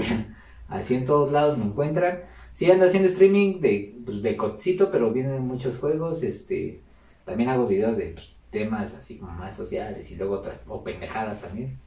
[0.69, 2.21] así en todos lados me encuentran.
[2.53, 6.23] Sí ando haciendo streaming de, pues, de cocito, pero vienen muchos juegos.
[6.23, 6.81] Este,
[7.25, 11.41] también hago videos de pues, temas así como más sociales y luego otras, o pendejadas
[11.41, 11.79] también.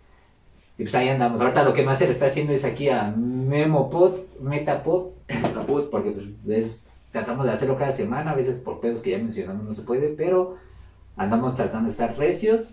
[0.78, 1.42] Y pues ahí andamos.
[1.42, 5.90] Ahorita lo que más se le está haciendo es aquí a Memopod, Metapod, Caput.
[5.92, 9.66] porque pues, es- tratamos de hacerlo cada semana, a veces por pedos que ya mencionamos
[9.66, 10.56] no se puede, pero
[11.16, 12.70] andamos tratando de estar recios.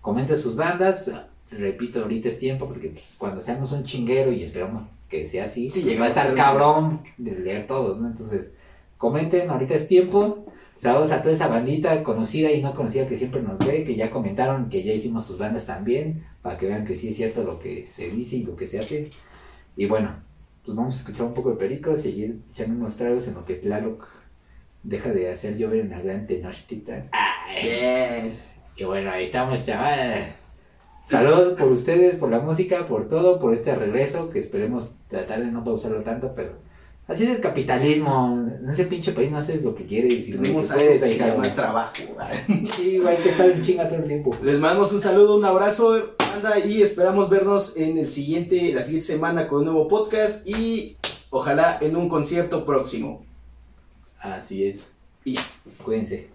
[0.00, 1.10] Comenten sus bandas,
[1.50, 5.70] repito, ahorita es tiempo, porque pues, cuando seamos un chinguero y esperamos que sea así,
[5.70, 8.08] Sí, pues, va a estar cabrón de leer todos, ¿no?
[8.08, 8.50] Entonces,
[8.96, 10.46] comenten, ahorita es tiempo.
[10.76, 14.10] Saludos a toda esa bandita conocida y no conocida que siempre nos ve, que ya
[14.10, 17.58] comentaron que ya hicimos sus bandas también, para que vean que sí es cierto lo
[17.58, 19.10] que se dice y lo que se hace.
[19.76, 20.14] Y bueno,
[20.64, 23.44] pues vamos a escuchar un poco de pericos y seguir echando unos tragos en lo
[23.44, 24.06] que Tlaloc
[24.82, 27.08] deja de hacer llover en la gran Tenochtitlan.
[27.12, 28.32] Ay,
[28.76, 30.28] y bueno, ahí estamos, chavales.
[31.06, 35.46] Saludos por ustedes, por la música, por todo, por este regreso, que esperemos tratar de
[35.50, 36.52] no pausarlo tanto, pero
[37.08, 38.46] así es el capitalismo.
[38.62, 41.20] En ese pinche país no haces lo que quieres y lo que Tenemos algo puedes,
[41.20, 41.94] ahí, trabajo.
[42.76, 44.36] Sí, güey, hay que estar en chinga todo el tiempo.
[44.42, 49.08] Les mandamos un saludo, un abrazo, banda, y esperamos vernos en el siguiente, la siguiente
[49.08, 50.96] semana con un nuevo podcast y
[51.30, 53.26] ojalá en un concierto próximo.
[54.20, 54.86] Así es.
[55.24, 55.36] Y.
[55.84, 56.28] Cuídense.